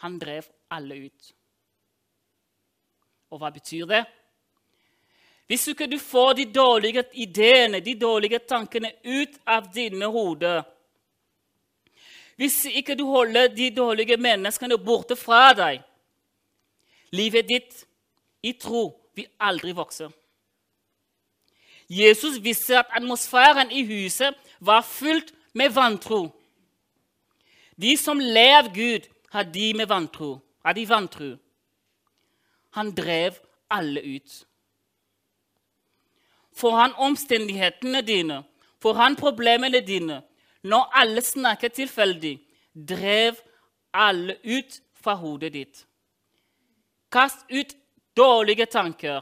han 0.03 0.19
drev 0.19 0.47
alle 0.71 0.99
ut. 1.07 1.31
Og 3.31 3.41
hva 3.41 3.51
betyr 3.51 3.87
det? 3.89 4.03
Hvis 5.45 5.67
ikke 5.67 5.87
du 5.87 5.97
får 6.01 6.33
de 6.39 6.45
dårlige 6.53 7.03
ideene, 7.21 7.79
de 7.79 7.93
dårlige 7.99 8.39
tankene 8.49 8.91
ut 9.03 9.35
av 9.45 9.67
dine 9.73 10.07
hoder 10.09 10.63
Hvis 12.35 12.65
ikke 12.65 12.95
du 12.97 13.05
holder 13.05 13.51
de 13.53 13.69
dårlige 13.69 14.17
menneskene 14.17 14.79
borte 14.81 15.15
fra 15.15 15.53
deg 15.53 15.83
Livet 17.13 17.47
ditt 17.47 17.85
i 18.41 18.53
tro 18.57 18.87
vil 19.15 19.27
aldri 19.39 19.71
vokse. 19.73 20.09
Jesus 21.89 22.43
visste 22.43 22.79
at 22.79 22.85
atmosfæren 22.97 23.71
i 23.71 23.85
huset 23.85 24.35
var 24.59 24.81
fullt 24.81 25.33
med 25.53 25.69
vantro. 25.69 26.29
De 27.81 27.97
som 27.97 28.19
ler 28.19 28.57
av 28.57 28.73
Gud, 28.73 29.07
har 29.31 29.43
de 29.43 29.73
med 29.73 29.87
vantro. 29.87 30.39
Har 30.65 30.73
de 30.73 30.89
vantro. 30.89 31.35
Han 32.69 32.91
drev 32.95 33.33
alle 33.69 34.01
ut. 34.01 34.45
Får 36.55 36.71
han 36.71 36.93
omstendighetene 36.97 38.01
dine, 38.01 38.43
får 38.79 38.93
han 38.93 39.15
problemene 39.15 39.81
dine, 39.83 40.21
når 40.63 40.91
alle 40.95 41.21
snakker 41.21 41.67
tilfeldig, 41.67 42.39
drev 42.73 43.35
alle 43.93 44.37
ut 44.43 44.79
fra 44.95 45.13
hodet 45.19 45.53
ditt. 45.53 45.85
Kast 47.11 47.43
ut 47.51 47.75
dårlige 48.17 48.65
tanker. 48.65 49.21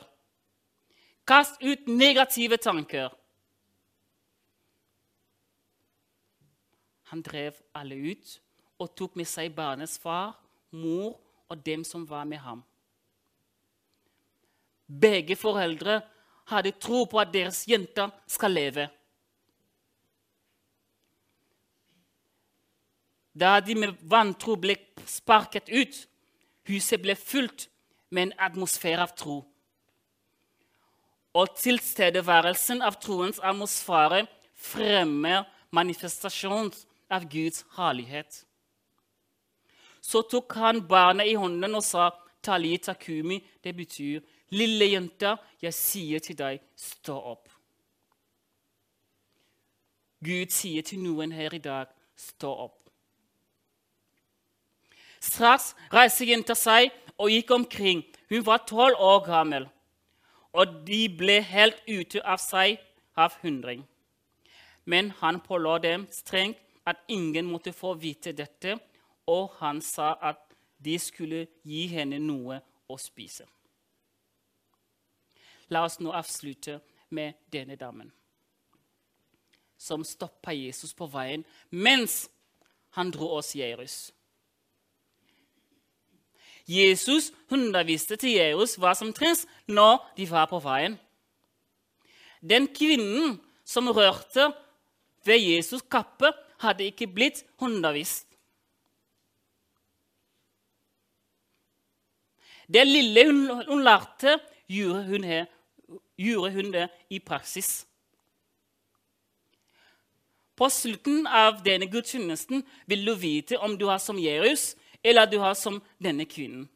Kast 1.26 1.62
ut 1.62 1.88
negative 1.88 2.58
tanker. 2.58 3.10
Han 7.04 7.22
drev 7.22 7.54
alle 7.74 7.96
ut 7.96 8.40
og 8.82 8.96
tok 8.98 9.16
med 9.16 9.30
seg 9.30 9.54
barnets 9.56 10.00
far, 10.02 10.34
mor 10.72 11.20
og 11.48 11.62
dem 11.66 11.84
som 11.88 12.04
var 12.10 12.26
med 12.26 12.42
ham. 12.44 12.64
Begge 14.88 15.36
foreldre 15.36 16.02
hadde 16.52 16.74
tro 16.82 17.06
på 17.06 17.22
at 17.22 17.32
deres 17.34 17.64
jenter 17.70 18.12
skal 18.28 18.52
leve. 18.52 18.90
Da 23.34 23.60
de 23.60 23.76
med 23.76 23.96
vantro 24.02 24.58
ble 24.60 24.76
sparket 25.10 25.72
ut, 25.72 25.96
huset 26.68 27.02
ble 27.02 27.16
fullt 27.16 27.70
med 28.10 28.28
en 28.28 28.36
atmosfære 28.50 29.08
av 29.08 29.16
tro. 29.18 29.40
Og 31.34 31.56
tilstedeværelsen 31.58 32.82
av 32.86 33.00
troens 33.02 33.40
atmosfære 33.42 34.26
fremmer 34.54 35.48
manifestasjon 35.74 36.70
av 37.10 37.26
Guds 37.30 37.66
herlighet. 37.78 38.44
Så 40.02 40.22
tok 40.30 40.54
han 40.60 40.84
barnet 40.88 41.32
i 41.32 41.40
hånden 41.40 41.76
og 41.76 41.84
sa, 41.84 42.12
'Talita 42.44 42.94
kumi'. 42.94 43.42
Det 43.64 43.76
betyr, 43.76 44.22
'Lille 44.52 44.92
jente, 44.92 45.38
jeg 45.62 45.74
sier 45.74 46.20
til 46.20 46.38
deg, 46.38 46.60
stå 46.76 47.16
opp'. 47.16 47.50
Gud 50.24 50.52
sier 50.52 50.82
til 50.82 51.00
noen 51.00 51.32
her 51.32 51.54
i 51.54 51.58
dag, 51.58 51.88
'Stå 52.16 52.54
opp'. 52.66 52.90
Straks 55.20 55.76
reiste 55.94 56.26
jenta 56.26 56.54
seg 56.54 56.92
og 57.18 57.30
gikk 57.30 57.52
omkring. 57.52 58.04
Hun 58.30 58.46
var 58.46 58.66
tolv 58.68 58.96
år 59.00 59.26
gammel, 59.26 59.70
og 60.54 60.86
de 60.88 61.08
ble 61.10 61.40
helt 61.42 61.80
ute 61.88 62.22
av 62.22 62.42
seg 62.42 62.80
av 63.18 63.36
hundring. 63.42 63.84
Men 64.86 65.12
han 65.22 65.42
påla 65.42 65.78
dem 65.80 66.08
strengt 66.12 66.60
at 66.86 67.04
ingen 67.08 67.48
måtte 67.48 67.74
få 67.74 67.94
vite 67.96 68.34
dette, 68.36 68.78
og 69.28 69.56
han 69.62 69.82
sa 69.82 70.14
at 70.22 70.42
de 70.84 70.98
skulle 71.00 71.46
gi 71.64 71.86
henne 71.88 72.20
noe 72.20 72.60
å 72.92 72.98
spise. 73.00 73.48
La 75.72 75.86
oss 75.88 76.02
nå 76.04 76.12
avslutte 76.12 76.82
med 77.16 77.40
denne 77.54 77.80
damen 77.80 78.12
som 79.84 80.04
stoppa 80.08 80.54
Jesus 80.56 80.94
på 80.96 81.10
veien 81.12 81.44
mens 81.70 82.30
han 82.96 83.12
dro 83.12 83.34
oss 83.38 83.52
Jerus. 83.56 84.13
Jesus 86.68 87.32
underviste 87.52 88.16
til 88.16 88.38
Jerus 88.38 88.78
hva 88.80 88.94
som 88.96 89.12
trengs 89.14 89.46
når 89.68 90.00
de 90.18 90.28
var 90.30 90.48
på 90.52 90.62
veien. 90.64 90.96
Den 92.44 92.68
kvinnen 92.72 93.38
som 93.68 93.88
rørte 93.92 94.52
ved 95.26 95.40
Jesus' 95.40 95.88
kappe, 95.90 96.32
hadde 96.64 96.86
ikke 96.88 97.08
blitt 97.12 97.44
undervist. 97.60 98.28
Det 102.74 102.86
lille 102.88 103.26
hun, 103.28 103.42
hun 103.68 103.84
lærte, 103.84 104.38
gjorde 104.72 105.04
hun, 105.10 105.24
her, 105.24 105.46
gjorde 106.18 106.52
hun 106.56 106.72
det 106.72 106.88
i 107.10 107.20
praksis. 107.20 107.84
På 110.56 110.70
slutten 110.72 111.28
av 111.28 111.60
denne 111.66 111.90
gudstjenesten 111.92 112.64
vil 112.88 113.04
du 113.06 113.14
vite 113.20 113.60
om 113.60 113.76
du 113.78 113.88
har 113.90 114.00
som 114.00 114.20
Jerus 114.22 114.74
eller 115.04 115.26
du 115.26 115.38
har 115.40 115.54
som 115.54 115.82
denne 116.02 116.26
kvinnen. 116.26 116.70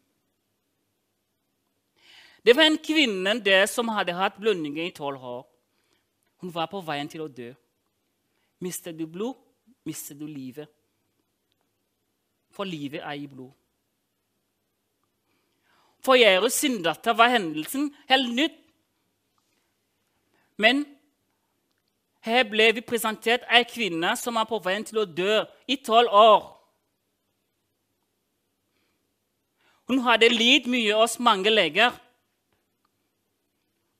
Det 2.44 2.56
var 2.56 2.64
en 2.64 2.78
kvinne 2.80 3.34
der 3.44 3.66
som 3.68 3.90
hadde 3.92 4.16
hatt 4.16 4.38
blødninger 4.40 4.86
i 4.86 4.96
tolv 4.96 5.24
år. 5.24 5.48
Hun 6.38 6.54
var 6.54 6.70
på 6.72 6.80
veien 6.86 7.10
til 7.10 7.26
å 7.26 7.28
dø. 7.28 7.52
Mister 8.64 8.94
du 8.96 9.06
blod, 9.08 9.36
mister 9.84 10.16
du 10.16 10.26
livet. 10.28 10.70
For 12.56 12.64
livet 12.64 13.04
er 13.04 13.20
i 13.20 13.28
blod. 13.28 13.52
For 16.00 16.16
Jairus 16.16 16.62
datter 16.84 17.14
var 17.14 17.34
hendelsen 17.36 17.90
helt 18.08 18.32
nytt. 18.32 18.56
Men 20.58 20.86
her 22.22 22.44
ble 22.48 22.72
vi 22.74 22.82
presentert 22.82 23.44
ei 23.52 23.64
kvinne 23.68 24.16
som 24.16 24.38
er 24.38 24.48
på 24.48 24.60
veien 24.64 24.86
til 24.88 25.04
å 25.04 25.06
dø 25.06 25.44
i 25.68 25.78
tolv 25.84 26.10
år. 26.12 26.57
Hun 29.88 30.04
hadde 30.04 30.30
lidd 30.30 30.68
mye 30.68 30.96
hos 31.00 31.20
mange 31.20 31.50
leger. 31.50 31.96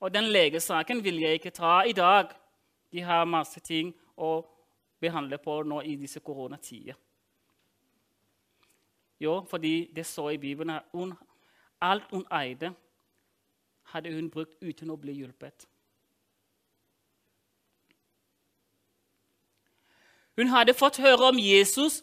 Og 0.00 0.14
den 0.14 0.28
legesaken 0.32 1.02
vil 1.04 1.20
jeg 1.22 1.40
ikke 1.40 1.50
ta 1.50 1.80
i 1.88 1.92
dag. 1.96 2.28
De 2.92 3.00
har 3.02 3.24
masse 3.24 3.60
ting 3.60 3.94
å 4.16 4.42
behandle 5.00 5.38
på 5.38 5.62
nå 5.62 5.80
i 5.82 5.96
disse 5.96 6.20
koronatider. 6.20 6.94
Jo, 9.20 9.40
fordi 9.50 9.90
det 9.94 10.06
så 10.06 10.28
i 10.30 10.38
Bibelen 10.38 10.76
at 10.76 10.92
hun 10.92 11.16
Alt 11.80 12.10
hun 12.10 12.24
eide, 12.34 12.72
hadde 13.82 14.10
hun 14.10 14.30
brukt 14.30 14.56
uten 14.62 14.90
å 14.90 14.96
bli 14.98 15.12
hjulpet. 15.14 15.68
Hun 20.34 20.50
hadde 20.50 20.74
fått 20.74 20.98
høre 21.02 21.30
om 21.30 21.38
Jesus 21.38 22.00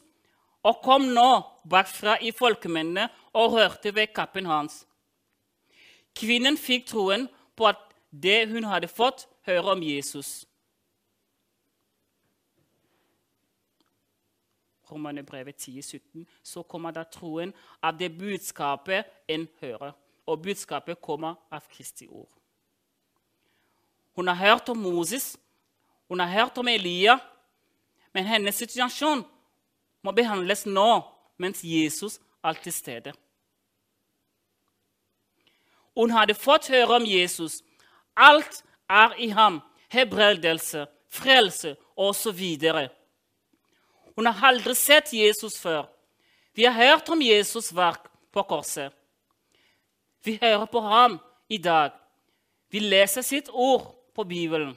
og 0.63 0.79
kom 0.83 1.09
nå 1.11 1.27
bakfra 1.67 2.15
i 2.23 2.31
folkemennene 2.31 3.09
og 3.35 3.53
rørte 3.53 3.91
ved 3.95 4.13
kappen 4.15 4.47
hans. 4.47 4.85
Kvinnen 6.15 6.57
fikk 6.57 6.87
troen 6.87 7.27
på 7.55 7.67
at 7.67 7.81
det 8.09 8.45
hun 8.51 8.63
hadde 8.63 8.87
fått 8.87 9.25
høre 9.45 9.75
om 9.75 9.83
Jesus. 9.83 10.45
Romerbrevet 14.91 15.55
10, 15.55 15.81
17, 15.81 16.27
så 16.43 16.63
kommer 16.63 16.93
da 16.93 17.03
troen 17.03 17.51
av 17.83 17.97
det 17.97 18.11
budskapet 18.15 19.09
en 19.27 19.47
hører. 19.59 19.91
Og 20.25 20.41
budskapet 20.41 21.01
kommer 21.01 21.35
av 21.53 21.65
Kristi 21.69 22.07
ord. 22.07 22.29
Hun 24.15 24.27
har 24.27 24.35
hørt 24.39 24.69
om 24.69 24.77
Moses, 24.77 25.35
hun 26.07 26.19
har 26.19 26.29
hørt 26.31 26.57
om 26.57 26.67
Elia, 26.67 27.17
men 28.13 28.25
hennes 28.25 28.55
situasjon 28.55 29.25
må 30.05 30.13
behandles 30.15 30.63
nå, 30.65 31.01
mens 31.37 31.63
Jesus 31.65 32.19
er 32.45 32.53
til 32.63 32.73
stede. 32.73 33.13
Hun 35.95 36.11
hadde 36.11 36.35
fått 36.35 36.69
høre 36.69 36.99
om 36.99 37.05
Jesus. 37.07 37.61
Alt 38.15 38.63
er 38.89 39.15
i 39.19 39.29
ham. 39.35 39.61
Hebredelse, 39.91 40.85
frelse 41.07 41.75
osv. 41.95 42.41
Hun 44.15 44.27
har 44.27 44.47
aldri 44.49 44.75
sett 44.75 45.13
Jesus 45.13 45.59
før. 45.59 45.85
Vi 46.55 46.65
har 46.65 46.75
hørt 46.75 47.09
om 47.09 47.21
Jesus' 47.21 47.73
verk 47.75 48.07
på 48.31 48.43
korset. 48.43 48.91
Vi 50.23 50.37
hører 50.41 50.65
på 50.65 50.79
ham 50.79 51.19
i 51.49 51.57
dag. 51.57 51.91
Vi 52.71 52.79
leser 52.79 53.21
sitt 53.21 53.49
ord 53.49 53.91
på 54.15 54.23
Bibelen. 54.23 54.73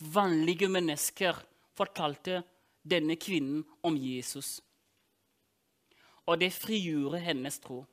Vanlige 0.00 0.68
mennesker 0.68 1.36
fortalte 1.76 2.42
denne 2.82 3.16
kvinnen 3.20 3.64
om 3.82 3.96
Jesus. 3.96 4.60
Og 6.26 6.40
det 6.40 6.52
frigjorde 6.54 7.20
hennes 7.20 7.58
tro. 7.60 7.84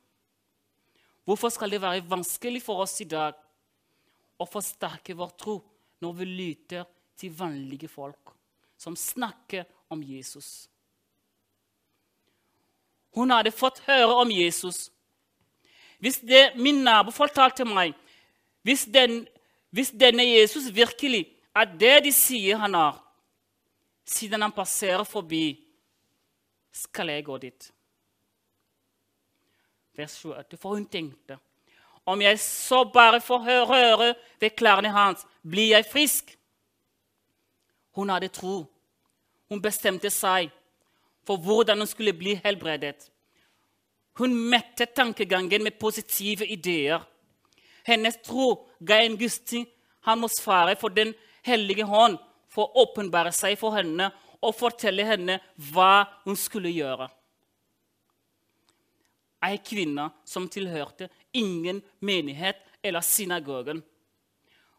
Hvorfor 1.28 1.52
skal 1.52 1.68
det 1.70 1.82
være 1.82 2.06
vanskelig 2.08 2.62
for 2.64 2.80
oss 2.80 2.94
i 3.04 3.08
dag 3.08 3.36
å 4.40 4.46
forsterke 4.48 5.12
vår 5.12 5.34
tro 5.36 5.58
når 6.00 6.14
vi 6.16 6.28
lytter 6.28 6.86
til 7.20 7.34
vanlige 7.36 7.90
folk 7.92 8.32
som 8.80 8.96
snakker 8.96 9.66
om 9.92 10.00
Jesus? 10.00 10.70
Hun 13.12 13.34
hadde 13.34 13.52
fått 13.52 13.82
høre 13.84 14.14
om 14.22 14.32
Jesus. 14.32 14.86
Hvis 16.00 16.22
det 16.24 16.54
min 16.56 16.80
nabo 16.86 17.12
fortalte 17.12 17.66
meg 17.68 17.92
hvis, 18.64 18.86
den, 18.88 19.26
hvis 19.68 19.92
denne 19.92 20.24
Jesus 20.24 20.72
virkelig 20.72 21.26
er 21.52 21.68
det 21.68 21.96
de 22.08 22.12
sier 22.14 22.56
han 22.56 22.72
er, 22.78 22.96
siden 24.08 24.48
han 24.48 24.54
passerer 24.56 25.04
forbi, 25.04 25.58
skal 26.72 27.12
jeg 27.12 27.28
gå 27.28 27.36
dit. 27.42 27.74
Vers 29.98 30.14
28. 30.24 30.58
For 30.58 30.76
hun 30.76 30.86
tenkte 30.86 31.38
om 32.08 32.22
jeg 32.24 32.38
så 32.40 32.84
bare 32.88 33.20
får 33.20 33.42
røre 33.68 34.14
ved 34.40 34.54
klærne 34.56 34.88
hans, 34.88 35.26
blir 35.44 35.74
jeg 35.74 35.84
frisk. 35.92 36.30
Hun 37.92 38.08
hadde 38.08 38.30
tro. 38.32 38.62
Hun 39.48 39.60
bestemte 39.62 40.08
seg 40.10 40.48
for 41.26 41.36
hvordan 41.36 41.82
hun 41.82 41.90
skulle 41.90 42.14
bli 42.16 42.38
helbredet. 42.44 43.10
Hun 44.16 44.32
mette 44.50 44.86
tankegangen 44.86 45.62
med 45.62 45.76
positive 45.80 46.46
ideer. 46.46 47.04
Hennes 47.84 48.16
tro 48.24 48.54
ga 48.80 49.02
en 49.02 49.18
gustig 49.18 49.66
atmosfære 50.06 50.76
for 50.80 50.88
Den 50.88 51.14
hellige 51.44 51.84
hånd 51.84 52.16
for 52.48 52.68
å 52.68 52.86
åpenbare 52.86 53.32
seg 53.32 53.58
for 53.60 53.76
henne 53.76 54.10
og 54.40 54.56
fortelle 54.56 55.04
henne 55.04 55.38
hva 55.72 56.06
hun 56.24 56.36
skulle 56.36 56.72
gjøre. 56.72 57.08
Ei 59.44 59.58
kvinne 59.62 60.08
som 60.26 60.48
tilhørte 60.50 61.08
ingen 61.32 61.82
menighet 62.00 62.58
eller 62.82 63.00
synagogen. 63.00 63.82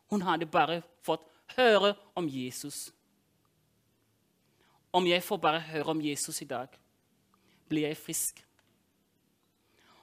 Hun 0.09 0.21
hadde 0.21 0.45
bare 0.45 0.81
fått 1.05 1.23
høre 1.55 1.93
om 2.15 2.27
Jesus. 2.27 2.89
Om 4.91 5.05
jeg 5.07 5.23
får 5.23 5.37
bare 5.37 5.59
høre 5.59 5.93
om 5.93 6.01
Jesus 6.01 6.41
i 6.41 6.47
dag, 6.49 6.67
blir 7.69 7.87
jeg 7.87 7.97
frisk. 7.97 8.41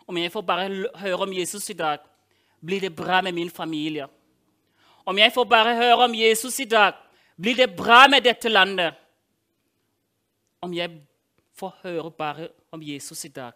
Om 0.07 0.17
jeg 0.17 0.33
får 0.33 0.45
bare 0.47 0.69
høre 0.95 1.27
om 1.27 1.33
Jesus 1.35 1.71
i 1.71 1.75
dag, 1.75 1.99
blir 2.63 2.81
det 2.81 2.95
bra 2.97 3.21
med 3.23 3.35
min 3.35 3.51
familie. 3.51 4.07
Om 5.05 5.19
jeg 5.19 5.33
får 5.35 5.45
bare 5.45 5.75
høre 5.75 6.05
om 6.05 6.15
Jesus 6.15 6.61
i 6.61 6.65
dag, 6.71 6.95
blir 7.37 7.55
det 7.55 7.77
bra 7.77 8.07
med 8.09 8.23
dette 8.23 8.49
landet. 8.49 8.95
Om 10.63 10.75
jeg 10.75 11.03
får 11.55 11.75
høre 11.83 12.11
bare 12.11 12.49
om 12.71 12.83
Jesus 12.83 13.25
i 13.25 13.29
dag, 13.29 13.53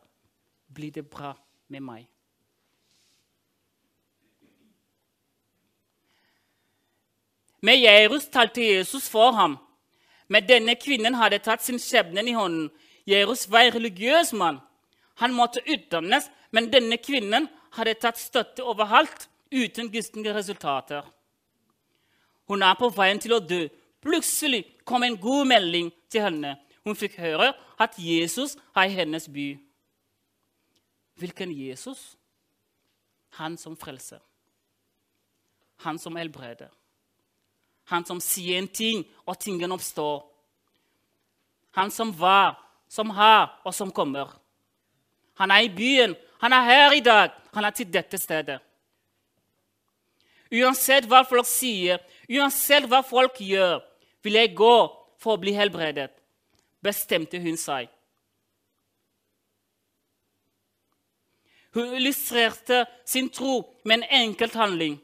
blir 0.74 0.94
det 0.94 1.06
bra 1.10 1.34
med 1.68 1.82
meg. 1.82 2.06
Med 7.60 7.76
Jairus 7.82 8.28
talte 8.32 8.62
Jesus 8.64 9.08
for 9.08 9.32
ham. 9.36 9.58
Men 10.28 10.46
denne 10.46 10.76
kvinnen 10.78 11.16
hadde 11.18 11.42
tatt 11.44 11.64
sin 11.64 11.80
skjebne 11.82 12.22
i 12.24 12.36
hånden. 12.36 12.70
Jairus 13.06 13.48
var 13.50 13.66
en 13.66 13.74
religiøs 13.74 14.32
mann. 14.32 14.60
Han 15.20 15.34
måtte 15.36 15.60
utdannes, 15.66 16.30
men 16.50 16.70
denne 16.72 16.96
kvinnen 16.96 17.48
hadde 17.76 17.98
tatt 18.00 18.18
støtte 18.18 18.64
overalt 18.64 19.28
uten 19.52 19.90
gistende 19.92 20.32
resultater. 20.34 21.04
Hun 22.48 22.62
er 22.62 22.78
på 22.78 22.88
veien 22.94 23.20
til 23.20 23.36
å 23.36 23.42
dø. 23.42 23.66
Plutselig 24.00 24.64
kom 24.88 25.04
en 25.04 25.18
god 25.20 25.50
melding 25.50 25.90
til 26.10 26.24
henne. 26.24 26.56
Hun 26.86 26.96
fikk 26.96 27.18
høre 27.20 27.52
at 27.78 27.98
Jesus 28.00 28.56
er 28.74 28.88
i 28.88 28.96
hennes 28.96 29.28
by. 29.28 29.52
Hvilken 31.20 31.52
Jesus? 31.52 32.16
Han 33.36 33.56
som 33.60 33.76
frelser. 33.76 34.20
Han 35.84 35.98
som 35.98 36.16
helbreder. 36.16 36.70
Han 37.92 38.04
som 38.06 38.20
sier 38.22 38.58
en 38.58 38.68
ting, 38.68 39.04
og 39.26 39.38
tingen 39.40 39.72
oppstår. 39.72 40.24
Han 41.76 41.90
som 41.90 42.12
var, 42.16 42.56
som 42.88 43.10
har, 43.10 43.60
og 43.64 43.74
som 43.74 43.92
kommer. 43.92 44.32
Han 45.40 45.50
er 45.50 45.66
i 45.66 45.72
byen. 45.74 46.16
Han 46.40 46.52
er 46.52 46.64
her 46.64 46.96
i 46.96 47.04
dag. 47.04 47.30
Han 47.54 47.64
er 47.64 47.74
til 47.76 47.92
dette 47.92 48.18
stedet. 48.18 48.60
Uansett 50.50 51.06
hva 51.06 51.22
folk 51.22 51.46
sier, 51.46 52.00
uansett 52.26 52.88
hva 52.90 53.04
folk 53.06 53.36
gjør, 53.38 53.78
vil 54.24 54.38
jeg 54.40 54.56
gå 54.58 54.74
for 55.20 55.36
å 55.36 55.40
bli 55.40 55.52
helbredet, 55.54 56.10
bestemte 56.82 57.38
hun 57.38 57.58
seg. 57.60 57.86
Hun 61.74 61.94
illustrerte 61.94 62.86
sin 63.04 63.28
tro 63.30 63.76
med 63.84 64.00
en 64.00 64.04
enkelt 64.10 64.54
handling. 64.54 65.00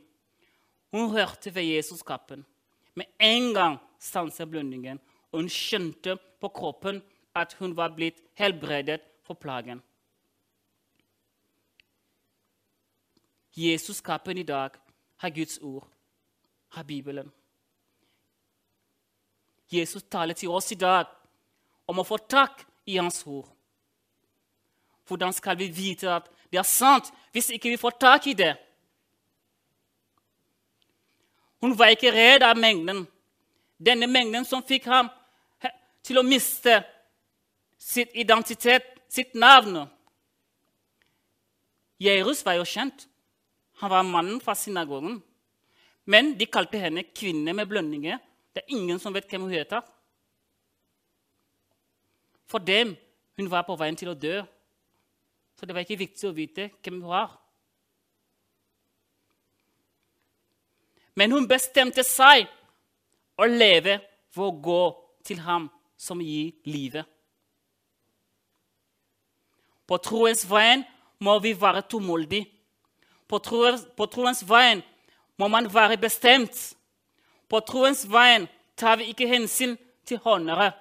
Hun 0.92 1.10
hørte 1.10 1.54
ved 1.54 1.62
Jesus-kappen. 1.62 2.44
Med 2.94 3.06
en 3.20 3.54
gang 3.54 3.78
stanset 3.98 4.50
blundingen, 4.50 5.00
og 5.32 5.40
hun 5.40 5.50
skjønte 5.52 6.16
på 6.40 6.48
kroppen 6.48 7.02
at 7.36 7.52
hun 7.60 7.76
var 7.76 7.92
blitt 7.94 8.22
helbredet 8.38 9.02
for 9.26 9.34
plagen. 9.34 9.82
Jesus-kappen 13.56 14.38
i 14.38 14.42
dag 14.42 14.70
har 15.16 15.30
Guds 15.30 15.58
ord, 15.58 15.88
har 16.68 16.82
Bibelen. 16.82 17.32
Jesus 19.72 20.02
taler 20.02 20.34
til 20.34 20.48
oss 20.48 20.72
i 20.72 20.78
dag 20.78 21.06
om 21.88 21.98
å 21.98 22.06
få 22.06 22.18
tak 22.28 22.62
i 22.86 22.98
Hans 23.00 23.22
ord. 23.26 23.48
Hvordan 25.06 25.32
skal 25.32 25.58
vi 25.58 25.70
vite 25.70 26.10
at 26.10 26.28
det 26.56 26.62
er 26.62 26.68
sant 26.68 27.12
hvis 27.36 27.50
ikke 27.52 27.74
vi 27.74 27.80
får 27.80 27.98
tak 28.00 28.26
i 28.30 28.36
det? 28.36 28.54
Hun 31.60 31.74
var 31.76 31.92
ikke 31.92 32.12
redd 32.14 32.44
av 32.46 32.56
mengden, 32.56 33.04
denne 33.76 34.08
mengden 34.08 34.46
som 34.48 34.64
fikk 34.64 34.88
ham 34.88 35.10
til 36.06 36.20
å 36.20 36.24
miste 36.24 36.78
sitt 37.76 38.14
identitet, 38.16 38.86
sitt 39.08 39.34
navn. 39.36 39.82
Jairus 42.00 42.44
var 42.46 42.56
jo 42.56 42.64
kjent. 42.68 43.06
Han 43.82 43.92
var 43.92 44.06
mannen 44.08 44.40
fra 44.40 44.54
synagogen. 44.56 45.18
Men 46.06 46.36
de 46.38 46.46
kalte 46.48 46.80
henne 46.80 47.04
kvinne 47.10 47.52
med 47.56 47.68
blønninger. 47.68 48.20
Det 48.54 48.62
er 48.62 48.76
ingen 48.76 49.00
som 49.02 49.12
vet 49.12 49.28
hvem 49.28 49.48
hun 49.48 49.56
heter. 49.56 49.82
For 52.46 52.62
dem 52.62 52.94
hun 53.36 53.50
var 53.50 53.66
på 53.66 53.76
veien 53.76 53.98
til 53.98 54.12
å 54.12 54.16
dø. 54.16 54.38
Så 55.56 55.66
det 55.66 55.74
var 55.74 55.84
ikke 55.84 56.04
viktig 56.04 56.28
å 56.28 56.36
vite 56.36 56.70
hvem 56.84 57.00
hun 57.00 57.10
var. 57.10 57.32
Men 61.16 61.32
hun 61.32 61.48
bestemte 61.48 62.04
seg 62.04 62.44
å 63.40 63.48
leve 63.48 63.98
for 64.34 64.50
å 64.50 64.58
gå 64.60 64.82
til 65.24 65.40
ham 65.40 65.70
som 65.96 66.20
gir 66.20 66.52
livet. 66.68 67.06
På 69.86 69.96
troens 70.02 70.44
vei 70.50 70.82
må 71.22 71.38
vi 71.40 71.54
være 71.56 71.86
tålmodige. 71.88 72.50
På, 73.26 73.40
troens 73.40 74.42
vei 74.46 74.76
må 75.38 75.48
man 75.48 75.66
være 75.72 75.96
bestemt. 75.98 76.76
På 77.48 77.60
troens 77.64 78.04
vei 78.10 78.46
tar 78.78 79.00
vi 79.00 79.10
ikke 79.10 79.30
hensyn 79.30 79.74
til 80.06 80.20
håndere. 80.22 80.72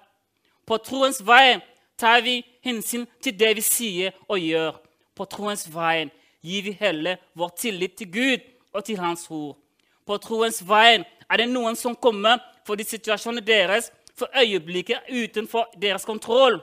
På 0.66 0.78
troens 0.82 1.22
vei 1.26 1.62
tar 1.98 2.22
vi 2.26 2.42
hensyn 2.66 3.06
til 3.24 3.38
det 3.38 3.54
vi 3.58 3.64
sier 3.66 4.16
og 4.28 4.42
gjør. 4.42 4.80
På 5.16 5.28
troens 5.30 5.68
vei 5.72 6.10
gir 6.46 6.66
vi 6.66 6.74
hele 6.80 7.18
vår 7.38 7.54
tillit 7.62 7.96
til 7.98 8.12
Gud 8.12 8.50
og 8.74 8.84
til 8.86 9.00
Hans 9.00 9.28
ord. 9.30 9.56
På 10.06 10.18
troens 10.22 10.62
vei 10.68 11.00
er 11.00 11.42
det 11.42 11.48
noen 11.50 11.78
som 11.80 11.96
kommer 11.96 12.42
fordi 12.66 12.84
situasjonen 12.84 13.46
deres 13.46 13.92
for 14.16 14.32
øyeblikket 14.38 14.98
er 14.98 15.24
utenfor 15.24 15.74
deres 15.82 16.06
kontroll. 16.06 16.62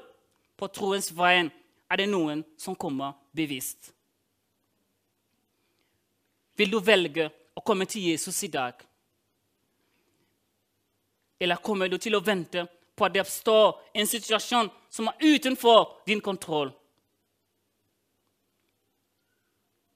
På 0.57 0.67
troens 0.67 1.11
vei 1.17 1.49
er 1.91 2.01
det 2.01 2.09
noen 2.09 2.45
som 2.59 2.77
kommer 2.77 3.13
bevisst. 3.35 3.93
Vil 6.57 6.71
du 6.71 6.79
velge 6.81 7.29
å 7.57 7.61
komme 7.65 7.87
til 7.89 8.11
Jesus 8.13 8.43
i 8.45 8.51
dag? 8.53 8.75
Eller 11.41 11.59
kommer 11.65 11.89
du 11.89 11.99
til 11.99 12.15
å 12.15 12.23
vente 12.23 12.67
på 12.97 13.05
at 13.05 13.15
det 13.15 13.25
oppstår 13.25 13.81
en 13.99 14.07
situasjon 14.09 14.71
som 14.93 15.09
er 15.09 15.25
utenfor 15.35 16.03
din 16.07 16.21
kontroll? 16.21 16.73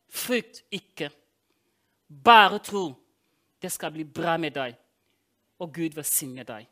Frykt 0.09 0.65
ikke. 0.73 1.11
Bare 2.25 2.59
tro. 2.65 2.89
Det 3.63 3.73
skal 3.73 3.93
bli 3.93 4.05
bra 4.05 4.37
med 4.41 4.55
deg, 4.57 4.77
og 5.59 5.73
Gud 5.75 5.97
velsigne 5.97 6.45
deg. 6.45 6.69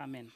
Amen. 0.00 0.32